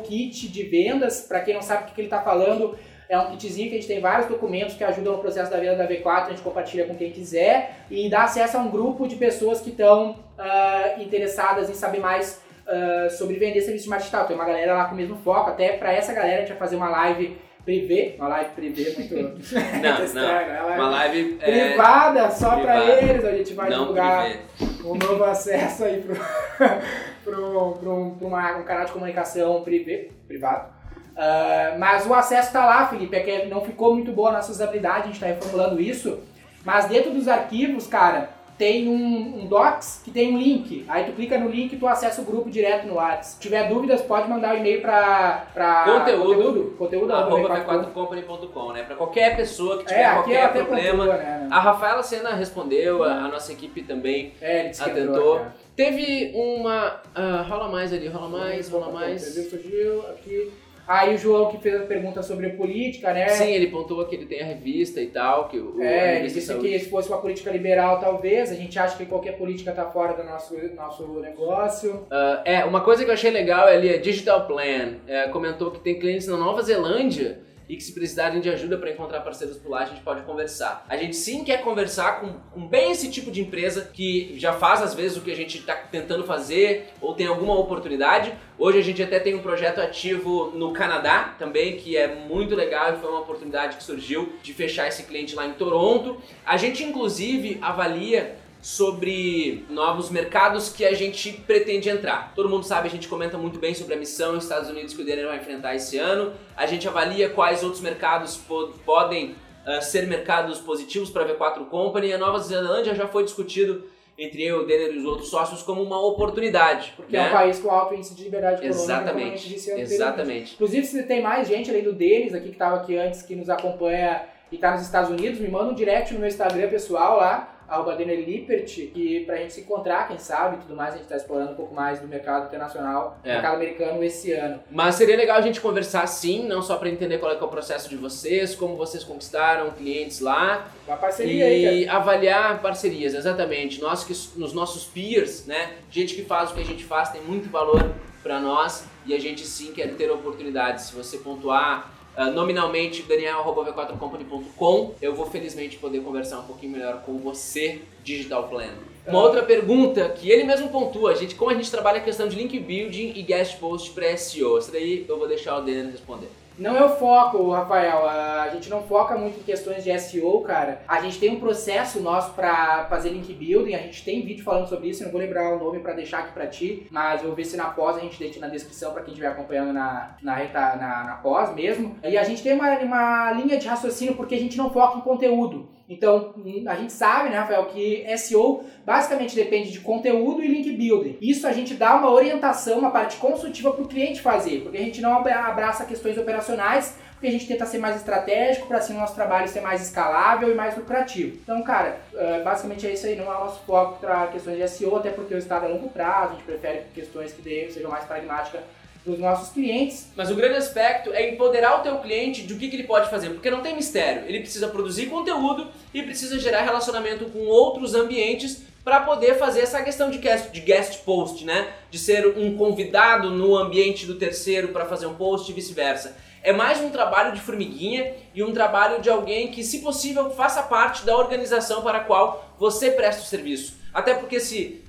Kit 0.09 0.49
de 0.49 0.63
vendas. 0.63 1.21
Para 1.21 1.41
quem 1.41 1.53
não 1.53 1.61
sabe 1.61 1.83
o 1.83 1.85
que, 1.87 1.93
que 1.93 2.01
ele 2.01 2.07
está 2.07 2.21
falando, 2.21 2.75
é 3.07 3.17
um 3.17 3.31
kitzinho 3.31 3.69
que 3.69 3.75
a 3.75 3.79
gente 3.79 3.87
tem 3.87 3.99
vários 3.99 4.27
documentos 4.27 4.75
que 4.75 4.83
ajudam 4.83 5.13
no 5.13 5.19
processo 5.19 5.49
da 5.49 5.57
venda 5.57 5.75
da 5.75 5.87
V4, 5.87 6.25
a 6.25 6.29
gente 6.29 6.41
compartilha 6.41 6.85
com 6.85 6.95
quem 6.95 7.11
quiser 7.11 7.75
e 7.89 8.09
dá 8.09 8.23
acesso 8.23 8.57
a 8.57 8.59
um 8.59 8.69
grupo 8.69 9.07
de 9.07 9.15
pessoas 9.15 9.61
que 9.61 9.69
estão 9.69 10.11
uh, 10.11 11.01
interessadas 11.01 11.69
em 11.69 11.73
saber 11.73 11.99
mais 11.99 12.41
uh, 12.67 13.09
sobre 13.09 13.35
vender 13.37 13.61
serviço 13.61 13.85
de 13.85 13.89
marketing 13.89 14.11
digital. 14.11 14.27
Tem 14.27 14.35
uma 14.35 14.45
galera 14.45 14.73
lá 14.75 14.85
com 14.85 14.93
o 14.93 14.97
mesmo 14.97 15.15
foco, 15.17 15.49
até 15.49 15.69
para 15.73 15.91
essa 15.91 16.13
galera 16.13 16.37
a 16.37 16.39
gente 16.41 16.49
vai 16.49 16.57
fazer 16.57 16.75
uma 16.75 16.89
live 16.89 17.35
privê, 17.65 18.15
uma 18.17 18.27
live 18.27 18.49
privê 18.51 18.93
muito 18.95 19.15
não, 20.13 20.67
não, 20.67 20.75
uma 20.75 20.89
live 20.89 21.37
é, 21.41 21.69
privada 21.69 22.31
só 22.31 22.59
para 22.59 22.85
eles, 22.85 23.25
a 23.25 23.31
gente 23.31 23.53
vai 23.53 23.69
não 23.69 23.79
divulgar 23.79 24.23
privê. 24.23 24.87
um 24.87 24.95
novo 24.95 25.23
acesso 25.23 25.83
aí 25.83 26.01
pro, 26.01 26.15
uma, 27.27 28.57
um 28.57 28.63
canal 28.63 28.85
de 28.85 28.91
comunicação 28.91 29.61
privê, 29.61 30.11
privado. 30.27 30.69
Uh, 31.11 31.77
mas 31.77 32.05
o 32.05 32.13
acesso 32.13 32.47
está 32.47 32.65
lá, 32.65 32.87
Felipe, 32.87 33.15
é 33.15 33.19
que 33.19 33.45
não 33.47 33.61
ficou 33.61 33.93
muito 33.93 34.11
boa 34.11 34.29
a 34.29 34.33
nossa 34.33 34.51
usabilidade, 34.51 34.99
a 34.99 35.05
gente 35.07 35.15
está 35.15 35.27
reformulando 35.27 35.81
isso. 35.81 36.19
Mas 36.63 36.85
dentro 36.85 37.11
dos 37.11 37.27
arquivos, 37.27 37.87
cara, 37.87 38.29
tem 38.59 38.89
um, 38.89 39.41
um, 39.41 39.45
Docs 39.47 40.01
que 40.03 40.11
tem 40.11 40.35
um 40.35 40.37
link. 40.37 40.85
Aí 40.89 41.05
tu 41.05 41.13
clica 41.13 41.37
no 41.39 41.49
link 41.49 41.71
e 41.71 41.77
tu 41.77 41.87
acessa 41.87 42.21
o 42.21 42.25
grupo 42.25 42.49
direto 42.49 42.85
no 42.85 42.95
WhatsApp. 42.95 43.25
Se 43.25 43.39
tiver 43.39 43.69
dúvidas, 43.69 44.01
pode 44.01 44.29
mandar 44.29 44.53
o 44.53 44.57
um 44.57 44.59
e-mail 44.59 44.81
para 44.81 45.45
conteúdo, 45.85 46.75
conteúdo, 46.77 47.13
arroba 47.13 47.65
4companycom 47.65 48.73
né? 48.73 48.83
Para 48.83 48.97
qualquer 48.97 49.37
pessoa 49.37 49.77
que 49.77 49.85
tiver 49.85 50.01
é, 50.01 50.13
qualquer 50.13 50.51
problema. 50.51 51.05
Né, 51.05 51.17
né? 51.17 51.47
A 51.49 51.59
Rafaela 51.59 52.03
Sena 52.03 52.35
respondeu, 52.35 53.01
a, 53.03 53.13
a, 53.13 53.27
nossa 53.29 53.53
equipe 53.53 53.81
também 53.81 54.33
é, 54.41 54.71
atentou. 54.77 55.41
Teve 55.79 56.33
uma. 56.35 57.01
Uh, 57.15 57.47
rola 57.47 57.69
mais 57.69 57.93
ali, 57.93 58.09
rola 58.09 58.27
mais, 58.27 58.67
rola 58.67 58.91
mais. 58.91 59.21
Surgiu 59.21 60.01
aqui. 60.09 60.51
Aí 60.85 61.15
o 61.15 61.17
João 61.17 61.49
que 61.51 61.57
fez 61.59 61.79
a 61.79 61.85
pergunta 61.85 62.21
sobre 62.21 62.49
política, 62.49 63.13
né? 63.13 63.29
Sim, 63.29 63.53
ele 63.53 63.67
pontuou 63.67 64.05
que 64.05 64.13
ele 64.13 64.25
tem 64.25 64.41
a 64.41 64.43
revista 64.43 64.99
e 64.99 65.07
tal, 65.07 65.47
que 65.47 65.57
o 65.57 65.81
É, 65.81 66.17
ele 66.17 66.27
disse 66.27 66.53
que 66.55 66.79
se 66.79 66.89
fosse 66.89 67.07
uma 67.07 67.19
política 67.21 67.49
liberal, 67.49 67.97
talvez, 67.97 68.51
a 68.51 68.55
gente 68.55 68.77
acha 68.77 68.97
que 68.97 69.05
qualquer 69.05 69.37
política 69.37 69.71
tá 69.71 69.85
fora 69.85 70.13
do 70.13 70.23
nosso, 70.25 70.53
nosso 70.75 71.07
negócio. 71.21 71.93
Uh, 72.11 72.41
é, 72.43 72.65
uma 72.65 72.81
coisa 72.81 73.05
que 73.05 73.09
eu 73.09 73.13
achei 73.13 73.31
legal 73.31 73.65
ali 73.65 73.87
é 73.87 73.99
Digital 73.99 74.47
Plan. 74.47 74.95
É, 75.07 75.29
comentou 75.29 75.71
que 75.71 75.79
tem 75.79 75.97
clientes 75.97 76.27
na 76.27 76.35
Nova 76.35 76.61
Zelândia 76.61 77.39
e 77.69 77.77
que 77.77 77.83
se 77.83 77.93
precisarem 77.93 78.41
de 78.41 78.49
ajuda 78.49 78.79
para 78.79 78.89
encontrar 78.89 79.21
parceiros 79.21 79.55
por 79.57 79.69
lá, 79.69 79.81
a 79.81 79.85
gente 79.85 80.01
pode 80.01 80.23
conversar. 80.23 80.83
A 80.89 80.97
gente 80.97 81.15
sim 81.15 81.43
quer 81.43 81.61
conversar 81.61 82.19
com, 82.19 82.33
com 82.51 82.67
bem 82.67 82.91
esse 82.91 83.11
tipo 83.11 83.29
de 83.29 83.41
empresa 83.41 83.87
que 83.93 84.33
já 84.39 84.53
faz 84.53 84.81
às 84.81 84.95
vezes 84.95 85.17
o 85.17 85.21
que 85.21 85.31
a 85.31 85.35
gente 85.35 85.59
está 85.59 85.75
tentando 85.75 86.23
fazer 86.23 86.87
ou 86.99 87.13
tem 87.13 87.27
alguma 87.27 87.57
oportunidade. 87.59 88.33
Hoje 88.57 88.79
a 88.79 88.81
gente 88.81 89.03
até 89.03 89.19
tem 89.19 89.35
um 89.35 89.43
projeto 89.43 89.79
ativo 89.79 90.51
no 90.55 90.73
Canadá 90.73 91.35
também, 91.37 91.77
que 91.77 91.95
é 91.95 92.07
muito 92.07 92.55
legal 92.55 92.93
e 92.93 92.97
foi 92.97 93.09
uma 93.11 93.19
oportunidade 93.19 93.77
que 93.77 93.83
surgiu 93.83 94.33
de 94.41 94.51
fechar 94.51 94.87
esse 94.87 95.03
cliente 95.03 95.35
lá 95.35 95.45
em 95.45 95.53
Toronto. 95.53 96.19
A 96.43 96.57
gente 96.57 96.83
inclusive 96.83 97.59
avalia 97.61 98.35
sobre 98.61 99.65
novos 99.69 100.09
mercados 100.09 100.69
que 100.69 100.85
a 100.85 100.93
gente 100.93 101.31
pretende 101.31 101.89
entrar. 101.89 102.33
Todo 102.35 102.49
mundo 102.49 102.63
sabe, 102.63 102.87
a 102.87 102.91
gente 102.91 103.07
comenta 103.07 103.37
muito 103.37 103.57
bem 103.57 103.73
sobre 103.73 103.93
a 103.93 103.97
missão 103.97 104.37
Estados 104.37 104.69
Unidos 104.69 104.93
que 104.93 105.01
o 105.01 105.05
Denner 105.05 105.27
vai 105.27 105.37
enfrentar 105.37 105.75
esse 105.75 105.97
ano. 105.97 106.33
A 106.57 106.65
gente 106.65 106.87
avalia 106.87 107.29
quais 107.29 107.63
outros 107.63 107.81
mercados 107.81 108.35
po 108.35 108.73
podem 108.85 109.35
uh, 109.65 109.81
ser 109.81 110.07
mercados 110.07 110.59
positivos 110.59 111.09
para 111.09 111.23
a 111.23 111.27
V4 111.27 111.67
Company. 111.67 112.11
A 112.11 112.17
Nova 112.17 112.39
Zelândia 112.39 112.93
já 112.93 113.07
foi 113.07 113.23
discutido 113.23 113.83
entre 114.17 114.43
eu, 114.43 114.63
o 114.63 114.65
Denner 114.65 114.93
e 114.93 114.97
os 114.97 115.05
outros 115.05 115.29
sócios 115.29 115.63
como 115.63 115.81
uma 115.81 116.05
oportunidade. 116.05 116.93
Porque 116.97 117.15
né? 117.15 117.27
é 117.27 117.29
um 117.29 117.31
país 117.31 117.59
com 117.59 117.71
alto 117.71 117.95
índice 117.95 118.13
de 118.13 118.25
liberdade 118.25 118.55
econômica, 118.55 118.83
Exatamente. 118.83 119.55
Exatamente. 119.55 120.53
Inclusive, 120.55 120.85
se 120.85 121.03
tem 121.03 121.21
mais 121.21 121.47
gente 121.47 121.69
além 121.69 121.83
do 121.83 121.93
Denis 121.93 122.33
aqui 122.33 122.47
que 122.47 122.51
estava 122.51 122.75
aqui 122.75 122.97
antes, 122.97 123.21
que 123.21 123.33
nos 123.33 123.49
acompanha 123.49 124.23
e 124.51 124.55
está 124.55 124.71
nos 124.71 124.81
Estados 124.81 125.09
Unidos, 125.09 125.39
me 125.39 125.47
manda 125.47 125.71
um 125.71 125.73
direct 125.73 126.13
no 126.13 126.19
meu 126.19 126.27
Instagram 126.27 126.67
pessoal 126.67 127.15
lá, 127.15 127.58
arroba 127.69 127.95
Denner 127.95 128.19
Lippert, 128.19 128.65
que 128.65 129.25
pra 129.25 129.37
gente 129.37 129.53
se 129.53 129.61
encontrar, 129.61 130.07
quem 130.07 130.17
sabe, 130.17 130.57
tudo 130.57 130.75
mais, 130.75 130.95
a 130.95 130.97
gente 130.97 131.07
tá 131.07 131.15
explorando 131.15 131.51
um 131.51 131.55
pouco 131.55 131.73
mais 131.73 131.99
do 131.99 132.07
mercado 132.07 132.47
internacional, 132.47 133.19
é. 133.23 133.33
mercado 133.33 133.55
americano 133.55 134.03
esse 134.03 134.31
ano. 134.31 134.59
Mas 134.71 134.95
seria 134.95 135.15
legal 135.15 135.37
a 135.37 135.41
gente 135.41 135.61
conversar 135.61 136.05
sim, 136.07 136.47
não 136.47 136.61
só 136.61 136.77
para 136.77 136.89
entender 136.89 137.19
qual 137.19 137.31
é, 137.31 137.35
é, 137.35 137.43
o 137.43 137.47
processo 137.47 137.87
de 137.87 137.95
vocês, 137.95 138.55
como 138.55 138.75
vocês 138.75 139.03
conquistaram 139.03 139.71
clientes 139.71 140.19
lá. 140.19 140.67
Uma 140.87 140.97
parceria 140.97 141.47
e 141.47 141.67
aí, 141.67 141.85
cara. 141.85 141.97
avaliar 141.97 142.61
parcerias, 142.61 143.13
exatamente. 143.13 143.79
Nós 143.79 144.03
que 144.03 144.13
nos 144.39 144.53
nossos 144.53 144.85
peers, 144.85 145.45
né, 145.45 145.73
gente 145.91 146.15
que 146.15 146.23
faz 146.23 146.51
o 146.51 146.55
que 146.55 146.61
a 146.61 146.65
gente 146.65 146.83
faz 146.83 147.09
tem 147.09 147.21
muito 147.21 147.49
valor 147.49 147.93
para 148.23 148.39
nós 148.39 148.85
e 149.05 149.13
a 149.13 149.19
gente 149.19 149.45
sim 149.45 149.71
quer 149.71 149.95
ter 149.95 150.09
oportunidades. 150.11 150.85
Se 150.85 150.95
você 150.95 151.17
pontuar 151.17 151.98
Uh, 152.17 152.31
nominalmente 152.31 153.03
daniel.v4company.com. 153.03 154.95
Eu 155.01 155.15
vou 155.15 155.25
felizmente 155.25 155.77
poder 155.77 156.01
conversar 156.01 156.39
um 156.39 156.43
pouquinho 156.43 156.73
melhor 156.73 157.01
com 157.05 157.17
você, 157.17 157.81
Digital 158.03 158.49
Plan. 158.49 158.73
Uma 159.07 159.23
outra 159.23 159.41
pergunta 159.43 160.07
que 160.09 160.29
ele 160.29 160.43
mesmo 160.43 160.69
pontua, 160.69 161.15
gente, 161.15 161.33
como 161.33 161.49
a 161.49 161.53
gente 161.53 161.71
trabalha 161.71 161.97
a 161.97 162.01
questão 162.01 162.27
de 162.27 162.35
link 162.35 162.59
building 162.59 163.13
e 163.15 163.23
guest 163.23 163.57
post 163.57 163.91
para 163.91 164.15
SEO. 164.17 164.57
Essa 164.57 164.71
daí 164.71 165.05
eu 165.07 165.17
vou 165.17 165.27
deixar 165.27 165.57
o 165.57 165.61
Daniel 165.61 165.91
responder. 165.91 166.29
Não 166.59 166.75
é 166.75 166.83
o 166.83 166.89
foco, 166.89 167.51
Rafael. 167.51 168.05
A 168.05 168.49
gente 168.49 168.69
não 168.69 168.83
foca 168.83 169.17
muito 169.17 169.39
em 169.39 169.43
questões 169.43 169.81
de 169.81 169.97
SEO, 169.97 170.41
cara. 170.41 170.81
A 170.85 170.99
gente 170.99 171.17
tem 171.17 171.31
um 171.31 171.39
processo 171.39 172.01
nosso 172.01 172.33
para 172.33 172.85
fazer 172.89 173.09
link 173.09 173.33
building. 173.33 173.73
A 173.75 173.79
gente 173.79 174.03
tem 174.03 174.25
vídeo 174.25 174.43
falando 174.43 174.67
sobre 174.67 174.89
isso. 174.89 175.01
Eu 175.01 175.05
não 175.05 175.13
vou 175.13 175.21
lembrar 175.21 175.55
o 175.55 175.59
nome 175.59 175.79
para 175.79 175.93
deixar 175.93 176.19
aqui 176.19 176.33
para 176.33 176.47
ti, 176.47 176.85
mas 176.91 177.21
eu 177.21 177.27
vou 177.27 177.35
ver 177.35 177.45
se 177.45 177.55
na 177.55 177.69
pós 177.69 177.95
a 177.95 178.01
gente 178.01 178.19
deixa 178.19 178.41
na 178.41 178.49
descrição 178.49 178.91
para 178.91 179.03
quem 179.03 179.13
estiver 179.13 179.29
acompanhando 179.29 179.71
na, 179.71 180.17
na, 180.21 180.35
na, 180.43 181.03
na 181.05 181.19
pós 181.23 181.55
mesmo. 181.55 181.95
E 182.03 182.17
a 182.17 182.23
gente 182.23 182.43
tem 182.43 182.53
uma, 182.53 182.77
uma 182.79 183.31
linha 183.31 183.57
de 183.57 183.67
raciocínio 183.67 184.15
porque 184.15 184.35
a 184.35 184.39
gente 184.39 184.57
não 184.57 184.69
foca 184.69 184.97
em 184.97 185.01
conteúdo. 185.01 185.78
Então, 185.89 186.35
a 186.67 186.75
gente 186.75 186.93
sabe, 186.93 187.29
né, 187.29 187.39
Rafael, 187.39 187.65
que 187.65 188.05
SEO 188.15 188.63
basicamente 188.85 189.35
depende 189.35 189.71
de 189.71 189.79
conteúdo 189.79 190.43
e 190.43 190.47
link 190.47 190.71
building. 190.71 191.17
Isso 191.19 191.47
a 191.47 191.51
gente 191.51 191.73
dá 191.73 191.95
uma 191.95 192.11
orientação, 192.11 192.77
uma 192.77 192.91
parte 192.91 193.17
consultiva 193.17 193.71
para 193.71 193.83
o 193.83 193.87
cliente 193.87 194.21
fazer, 194.21 194.61
porque 194.61 194.77
a 194.77 194.81
gente 194.81 195.01
não 195.01 195.13
abraça 195.13 195.85
questões 195.85 196.15
operacionais, 196.17 196.95
porque 197.13 197.27
a 197.27 197.31
gente 197.31 197.47
tenta 197.47 197.65
ser 197.65 197.79
mais 197.79 197.97
estratégico 197.97 198.67
para 198.67 198.77
assim 198.77 198.93
o 198.93 198.99
nosso 198.99 199.15
trabalho 199.15 199.47
ser 199.47 199.61
mais 199.61 199.81
escalável 199.81 200.51
e 200.51 200.55
mais 200.55 200.77
lucrativo. 200.77 201.37
Então, 201.43 201.61
cara, 201.63 201.99
é, 202.15 202.41
basicamente 202.41 202.87
é 202.87 202.93
isso 202.93 203.07
aí, 203.07 203.15
não 203.15 203.25
é 203.25 203.35
o 203.35 203.39
nosso 203.39 203.65
foco 203.65 203.99
para 203.99 204.27
questões 204.27 204.57
de 204.57 204.67
SEO, 204.69 204.95
até 204.95 205.09
porque 205.09 205.33
o 205.33 205.37
estado 205.37 205.65
é 205.65 205.69
longo 205.69 205.89
prazo, 205.89 206.33
a 206.33 206.35
gente 206.35 206.43
prefere 206.43 206.83
questões 206.93 207.33
que 207.33 207.41
sejam 207.71 207.89
mais 207.89 208.05
pragmáticas 208.05 208.61
dos 209.05 209.19
nossos 209.19 209.53
clientes. 209.53 210.07
Mas 210.15 210.29
o 210.29 210.35
grande 210.35 210.55
aspecto 210.55 211.11
é 211.13 211.29
empoderar 211.29 211.79
o 211.79 211.83
teu 211.83 211.97
cliente 211.99 212.43
de 212.43 212.53
o 212.53 212.57
que, 212.57 212.69
que 212.69 212.75
ele 212.75 212.83
pode 212.83 213.09
fazer, 213.09 213.29
porque 213.29 213.49
não 213.49 213.61
tem 213.61 213.75
mistério. 213.75 214.23
Ele 214.27 214.39
precisa 214.39 214.67
produzir 214.67 215.07
conteúdo 215.07 215.67
e 215.93 216.03
precisa 216.03 216.39
gerar 216.39 216.61
relacionamento 216.61 217.25
com 217.25 217.45
outros 217.45 217.95
ambientes 217.95 218.63
para 218.83 219.01
poder 219.01 219.37
fazer 219.37 219.61
essa 219.61 219.81
questão 219.83 220.09
de 220.09 220.17
guest, 220.17 220.51
de 220.51 220.61
guest 220.61 221.03
post, 221.03 221.45
né? 221.45 221.73
De 221.91 221.99
ser 221.99 222.25
um 222.37 222.57
convidado 222.57 223.29
no 223.29 223.55
ambiente 223.55 224.05
do 224.05 224.15
terceiro 224.15 224.69
para 224.69 224.85
fazer 224.85 225.05
um 225.05 225.15
post 225.15 225.51
e 225.51 225.53
vice-versa. 225.53 226.17
É 226.41 226.53
mais 226.53 226.79
um 226.79 226.89
trabalho 226.89 227.33
de 227.33 227.41
formiguinha 227.41 228.13
e 228.33 228.41
um 228.41 228.53
trabalho 228.53 229.01
de 229.01 229.09
alguém 229.09 229.49
que, 229.51 229.63
se 229.63 229.79
possível, 229.79 230.31
faça 230.31 230.63
parte 230.63 231.05
da 231.05 231.15
organização 231.17 231.81
para 231.81 231.99
a 231.99 232.03
qual 232.03 232.55
você 232.57 232.91
presta 232.91 233.21
o 233.21 233.25
serviço. 233.25 233.77
Até 233.93 234.13
porque 234.13 234.39
se 234.39 234.81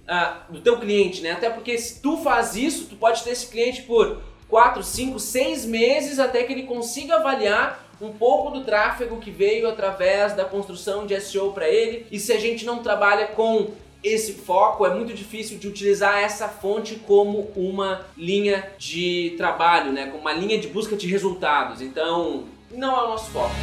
do 0.49 0.61
teu 0.61 0.79
cliente, 0.79 1.21
né? 1.23 1.33
Até 1.33 1.49
porque 1.51 1.79
se 1.79 2.01
tu 2.01 2.17
faz 2.19 2.57
isso, 2.57 2.87
tu 2.87 2.97
pode 2.97 3.23
ter 3.23 3.31
esse 3.31 3.47
cliente 3.47 3.83
por 3.83 4.21
4, 4.49 4.83
5, 4.83 5.19
6 5.19 5.65
meses 5.67 6.19
até 6.19 6.43
que 6.43 6.53
ele 6.53 6.65
consiga 6.65 7.17
avaliar 7.17 7.89
um 8.01 8.13
pouco 8.13 8.51
do 8.51 8.65
tráfego 8.65 9.19
que 9.19 9.31
veio 9.31 9.69
através 9.69 10.33
da 10.33 10.45
construção 10.45 11.07
de 11.07 11.19
SEO 11.21 11.53
para 11.53 11.69
ele. 11.69 12.07
E 12.11 12.19
se 12.19 12.33
a 12.33 12.39
gente 12.39 12.65
não 12.65 12.83
trabalha 12.83 13.29
com 13.29 13.71
esse 14.03 14.33
foco, 14.33 14.87
é 14.87 14.95
muito 14.95 15.13
difícil 15.13 15.59
de 15.59 15.69
utilizar 15.69 16.19
essa 16.19 16.49
fonte 16.49 16.97
como 17.07 17.51
uma 17.55 18.07
linha 18.17 18.73
de 18.79 19.35
trabalho, 19.37 19.93
né? 19.93 20.07
como 20.07 20.19
uma 20.19 20.33
linha 20.33 20.59
de 20.59 20.69
busca 20.69 20.97
de 20.97 21.07
resultados. 21.07 21.83
Então, 21.83 22.45
não 22.71 22.99
é 22.99 23.05
o 23.05 23.09
nosso 23.11 23.31
foco. 23.31 23.55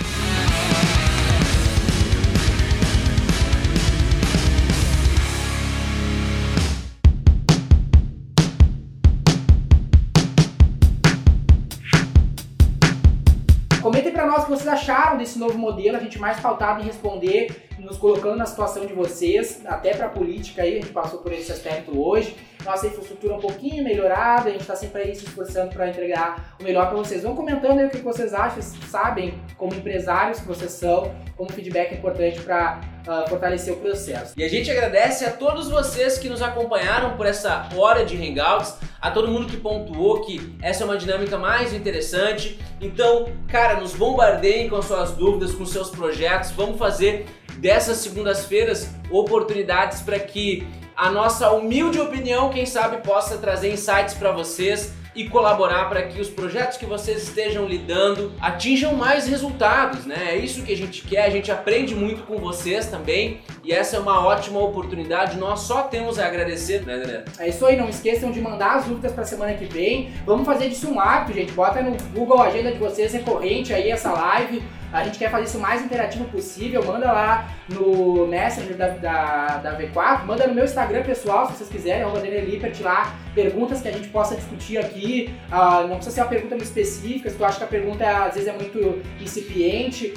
Comentem 13.97 14.13
para 14.13 14.27
nós 14.27 14.43
o 14.43 14.45
que 14.45 14.51
vocês 14.51 14.67
acharam 14.67 15.17
desse 15.17 15.39
novo 15.39 15.57
modelo, 15.57 15.97
a 15.97 15.99
gente 15.99 16.19
mais 16.19 16.39
pautado 16.39 16.81
em 16.81 16.83
responder, 16.85 17.67
nos 17.79 17.97
colocando 17.97 18.35
na 18.35 18.45
situação 18.45 18.85
de 18.85 18.93
vocês, 18.93 19.65
até 19.65 19.95
para 19.95 20.05
a 20.05 20.09
política 20.09 20.61
aí, 20.61 20.77
a 20.77 20.81
gente 20.81 20.93
passou 20.93 21.17
por 21.19 21.33
esse 21.33 21.51
aspecto 21.51 21.99
hoje. 21.99 22.35
Nossa 22.63 22.85
infraestrutura 22.85 23.33
um 23.33 23.39
pouquinho 23.39 23.83
melhorada, 23.83 24.49
a 24.49 24.51
gente 24.51 24.61
está 24.61 24.75
sempre 24.75 25.01
aí 25.01 25.15
se 25.15 25.25
esforçando 25.25 25.73
para 25.73 25.89
entregar 25.89 26.55
o 26.59 26.63
melhor 26.63 26.89
para 26.89 26.97
vocês. 26.97 27.23
Vão 27.23 27.35
comentando 27.35 27.79
aí 27.79 27.87
o 27.87 27.89
que 27.89 27.97
vocês 27.97 28.35
acham, 28.35 28.61
sabem 28.61 29.33
como 29.57 29.73
empresários 29.73 30.41
que 30.41 30.45
vocês 30.45 30.73
são, 30.73 31.11
como 31.35 31.51
feedback 31.51 31.93
é 31.93 31.97
importante 31.97 32.39
para 32.41 32.79
uh, 33.07 33.11
ah, 33.11 33.25
fortalecer 33.27 33.73
o 33.73 33.77
processo. 33.77 34.33
E 34.37 34.43
a 34.43 34.49
gente 34.49 34.69
agradece 34.69 35.25
a 35.25 35.31
todos 35.31 35.71
vocês 35.71 36.19
que 36.19 36.29
nos 36.29 36.43
acompanharam 36.43 37.17
por 37.17 37.25
essa 37.25 37.67
hora 37.75 38.05
de 38.05 38.15
Hangouts, 38.15 38.75
a 39.01 39.11
todo 39.11 39.27
mundo 39.27 39.47
que 39.47 39.57
pontuou 39.57 40.21
que 40.21 40.55
essa 40.61 40.83
é 40.83 40.85
uma 40.85 40.97
dinâmica 40.97 41.37
mais 41.37 41.73
interessante. 41.73 42.59
Então, 42.81 43.31
cara, 43.47 43.79
nos 43.79 43.93
bombardeiem 43.93 44.69
com 44.69 44.81
suas 44.81 45.11
dúvidas, 45.11 45.53
com 45.53 45.65
seus 45.65 45.89
projetos. 45.89 46.51
Vamos 46.51 46.77
fazer 46.77 47.25
dessas 47.57 47.97
segundas-feiras 47.97 48.89
oportunidades 49.09 50.01
para 50.01 50.19
que 50.19 50.67
a 50.95 51.11
nossa 51.11 51.51
humilde 51.51 51.99
opinião, 51.99 52.49
quem 52.49 52.65
sabe, 52.65 52.97
possa 53.05 53.37
trazer 53.37 53.71
insights 53.71 54.15
para 54.15 54.31
vocês 54.31 54.93
e 55.17 55.27
colaborar 55.27 55.89
para 55.89 56.03
que 56.03 56.21
os 56.21 56.29
projetos 56.29 56.77
que 56.77 56.85
vocês 56.85 57.23
estejam 57.23 57.65
lidando 57.65 58.31
atinjam 58.39 58.93
mais 58.93 59.27
resultados, 59.27 60.05
né? 60.05 60.27
É 60.29 60.37
isso 60.37 60.61
que 60.61 60.71
a 60.71 60.77
gente 60.77 61.01
quer, 61.01 61.25
a 61.25 61.29
gente 61.31 61.51
aprende 61.51 61.95
muito 61.95 62.21
com 62.23 62.37
vocês 62.37 62.85
também 62.85 63.41
e 63.63 63.73
essa 63.73 63.97
é 63.97 63.99
uma 63.99 64.25
ótima 64.25 64.59
oportunidade. 64.59 65.35
Nós 65.37 65.61
só 65.61 65.83
temos 65.83 66.19
a 66.19 66.27
agradecer, 66.27 66.85
né, 66.85 66.97
Daniel? 66.99 67.23
É 67.39 67.49
isso 67.49 67.65
aí, 67.65 67.75
não 67.75 67.89
esqueçam 67.89 68.31
de 68.31 68.39
mandar 68.39 68.75
as 68.75 68.85
dúvidas 68.85 69.11
para 69.11 69.25
semana 69.25 69.55
que 69.55 69.65
vem. 69.65 70.11
Vamos 70.23 70.45
fazer 70.45 70.69
disso 70.69 70.87
um 70.87 70.99
hábito, 70.99 71.33
gente. 71.33 71.51
Bota 71.51 71.81
no 71.81 71.97
Google 72.13 72.39
agenda 72.39 72.71
de 72.71 72.77
vocês 72.77 73.11
recorrente 73.11 73.73
aí 73.73 73.89
essa 73.89 74.11
live 74.11 74.61
a 74.97 75.03
gente 75.03 75.19
quer 75.19 75.29
fazer 75.29 75.45
isso 75.45 75.57
o 75.57 75.61
mais 75.61 75.83
interativo 75.83 76.25
possível. 76.25 76.83
Manda 76.83 77.11
lá 77.11 77.49
no 77.69 78.25
Messenger 78.27 78.75
da, 78.75 78.87
da, 78.89 79.57
da 79.57 79.77
V4, 79.77 80.25
manda 80.25 80.47
no 80.47 80.53
meu 80.53 80.65
Instagram 80.65 81.03
pessoal, 81.03 81.47
se 81.47 81.57
vocês 81.57 81.69
quiserem, 81.69 82.03
arroba 82.03 82.19
Lippert 82.19 82.81
lá, 82.81 83.15
perguntas 83.35 83.81
que 83.81 83.87
a 83.87 83.91
gente 83.91 84.07
possa 84.09 84.35
discutir 84.35 84.77
aqui. 84.77 85.33
Uh, 85.51 85.87
não 85.87 85.95
precisa 85.97 86.15
ser 86.15 86.21
uma 86.21 86.29
pergunta 86.29 86.55
muito 86.55 86.67
específica, 86.67 87.29
se 87.29 87.35
tu 87.35 87.45
acha 87.45 87.57
que 87.57 87.63
a 87.63 87.67
pergunta 87.67 88.25
às 88.25 88.33
vezes 88.33 88.49
é 88.49 88.53
muito 88.53 89.01
incipiente, 89.21 90.13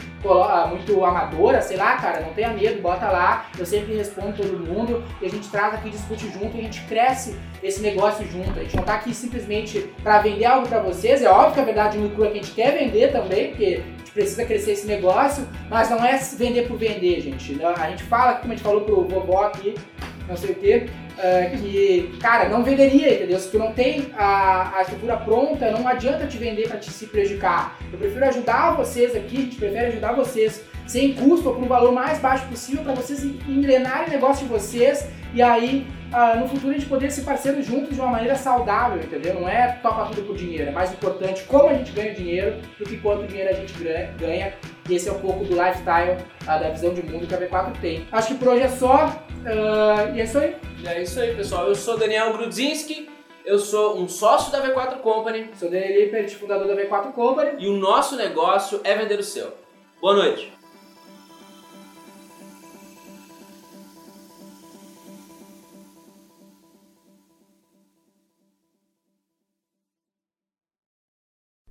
muito 0.71 1.05
amadora, 1.05 1.61
sei 1.61 1.77
lá, 1.77 1.97
cara, 1.97 2.21
não 2.21 2.33
tenha 2.33 2.51
medo, 2.51 2.81
bota 2.81 3.11
lá, 3.11 3.47
eu 3.59 3.67
sempre 3.67 3.95
respondo 3.95 4.37
todo 4.37 4.59
mundo 4.59 5.03
e 5.21 5.27
a 5.27 5.29
gente 5.29 5.49
traz 5.49 5.75
aqui, 5.75 5.91
discute 5.91 6.31
junto 6.31 6.57
e 6.57 6.61
a 6.61 6.63
gente 6.63 6.81
cresce 6.83 7.37
esse 7.63 7.81
negócio 7.83 8.27
junto. 8.27 8.59
A 8.59 8.63
gente 8.63 8.77
não 8.77 8.85
tá 8.85 8.95
aqui 8.95 9.15
simplesmente 9.15 9.81
para 10.03 10.21
vender 10.21 10.47
algo 10.47 10.69
para 10.69 10.81
vocês, 10.81 11.23
é 11.23 11.31
óbvio 11.31 11.55
que 11.55 11.61
a 11.61 11.65
verdade 11.65 11.99
é 11.99 12.09
que 12.09 12.23
a 12.23 12.33
gente 12.33 12.51
quer 12.53 12.79
vender 12.79 13.13
também, 13.13 13.49
porque 13.49 13.83
precisa 14.13 14.45
crescer 14.45 14.73
esse 14.73 14.87
negócio, 14.87 15.47
mas 15.69 15.91
não 15.91 16.05
é 16.05 16.17
vender 16.37 16.67
por 16.69 16.77
vender, 16.77 17.21
gente. 17.21 17.61
A 17.63 17.91
gente 17.91 18.03
fala, 18.05 18.35
como 18.35 18.53
a 18.53 18.57
gente 18.57 18.65
falou 18.65 18.83
pro 18.83 19.07
vovó 19.07 19.45
aqui, 19.45 19.75
não 20.29 20.37
sei 20.37 20.51
o 20.51 20.55
quê, 20.55 20.87
uh, 21.19 21.59
que, 21.59 22.19
cara, 22.21 22.49
não 22.49 22.63
venderia, 22.63 23.15
entendeu? 23.15 23.39
Se 23.39 23.51
tu 23.51 23.59
não 23.59 23.73
tem 23.73 24.13
a, 24.17 24.79
a 24.79 24.83
estrutura 24.83 25.17
pronta, 25.17 25.71
não 25.71 25.87
adianta 25.87 26.27
te 26.27 26.39
vender 26.39 26.69
para 26.69 26.79
te 26.79 26.91
se 26.91 27.07
prejudicar. 27.07 27.79
Eu 27.93 27.99
prefiro 27.99 28.25
ajudar 28.27 28.77
vocês 28.77 29.17
aqui, 29.17 29.37
a 29.37 29.41
gente 29.41 29.57
prefere 29.57 29.87
ajudar 29.87 30.13
vocês 30.13 30.63
sem 30.87 31.15
custo 31.15 31.51
por 31.53 31.63
um 31.63 31.69
valor 31.69 31.93
mais 31.93 32.19
baixo 32.19 32.47
possível 32.47 32.83
para 32.83 32.95
vocês 32.95 33.25
engrenarem 33.25 34.09
o 34.09 34.11
negócio 34.11 34.45
de 34.47 34.53
vocês 34.53 35.07
e 35.33 35.41
aí 35.41 35.87
ah, 36.13 36.37
no 36.37 36.49
futuro 36.49 36.71
a 36.71 36.73
gente 36.73 36.87
poder 36.87 37.11
ser 37.11 37.23
parceiro 37.23 37.63
juntos 37.63 37.95
de 37.95 38.01
uma 38.01 38.11
maneira 38.11 38.35
saudável, 38.35 39.01
entendeu? 39.03 39.35
Não 39.35 39.49
é 39.49 39.79
topa 39.83 40.07
tudo 40.07 40.23
por 40.23 40.37
dinheiro, 40.37 40.69
é 40.69 40.73
mais 40.73 40.93
importante 40.93 41.45
como 41.45 41.69
a 41.69 41.75
gente 41.75 41.93
ganha 41.93 42.15
dinheiro 42.15 42.61
do 42.79 42.85
que 42.85 42.97
quanto 42.97 43.27
dinheiro 43.27 43.51
a 43.51 43.53
gente 43.53 43.73
ganha. 44.19 44.55
E 44.89 44.95
esse 44.95 45.09
é 45.09 45.13
um 45.13 45.21
pouco 45.21 45.45
do 45.45 45.55
lifestyle, 45.55 46.17
ah, 46.47 46.59
da 46.59 46.71
visão 46.71 46.93
de 46.93 47.03
mundo 47.03 47.27
que 47.27 47.35
a 47.35 47.39
V4 47.39 47.81
tem. 47.81 48.07
Acho 48.11 48.29
que 48.29 48.35
por 48.35 48.49
hoje 48.49 48.63
é 48.63 48.69
só. 48.69 49.07
Uh, 49.41 50.15
e 50.15 50.21
é 50.21 50.25
isso 50.25 50.39
aí. 50.39 50.57
É 50.85 51.03
isso 51.03 51.21
aí, 51.21 51.35
pessoal. 51.35 51.69
Eu 51.69 51.75
sou 51.75 51.97
Daniel 51.97 52.33
Grudzinski. 52.33 53.09
Eu 53.45 53.59
sou 53.59 53.99
um 53.99 54.09
sócio 54.09 54.51
da 54.53 54.61
V4 54.63 54.99
Company. 54.99 55.51
Sou 55.55 55.71
Daniel 55.71 56.01
Lippert, 56.01 56.31
fundador 56.35 56.67
da 56.67 56.75
V4 56.75 57.13
Company. 57.13 57.53
E 57.59 57.69
o 57.69 57.77
nosso 57.77 58.17
negócio 58.17 58.81
é 58.83 58.95
vender 58.97 59.19
o 59.19 59.25
seu. 59.25 59.53
Boa 60.01 60.15
noite. 60.15 60.60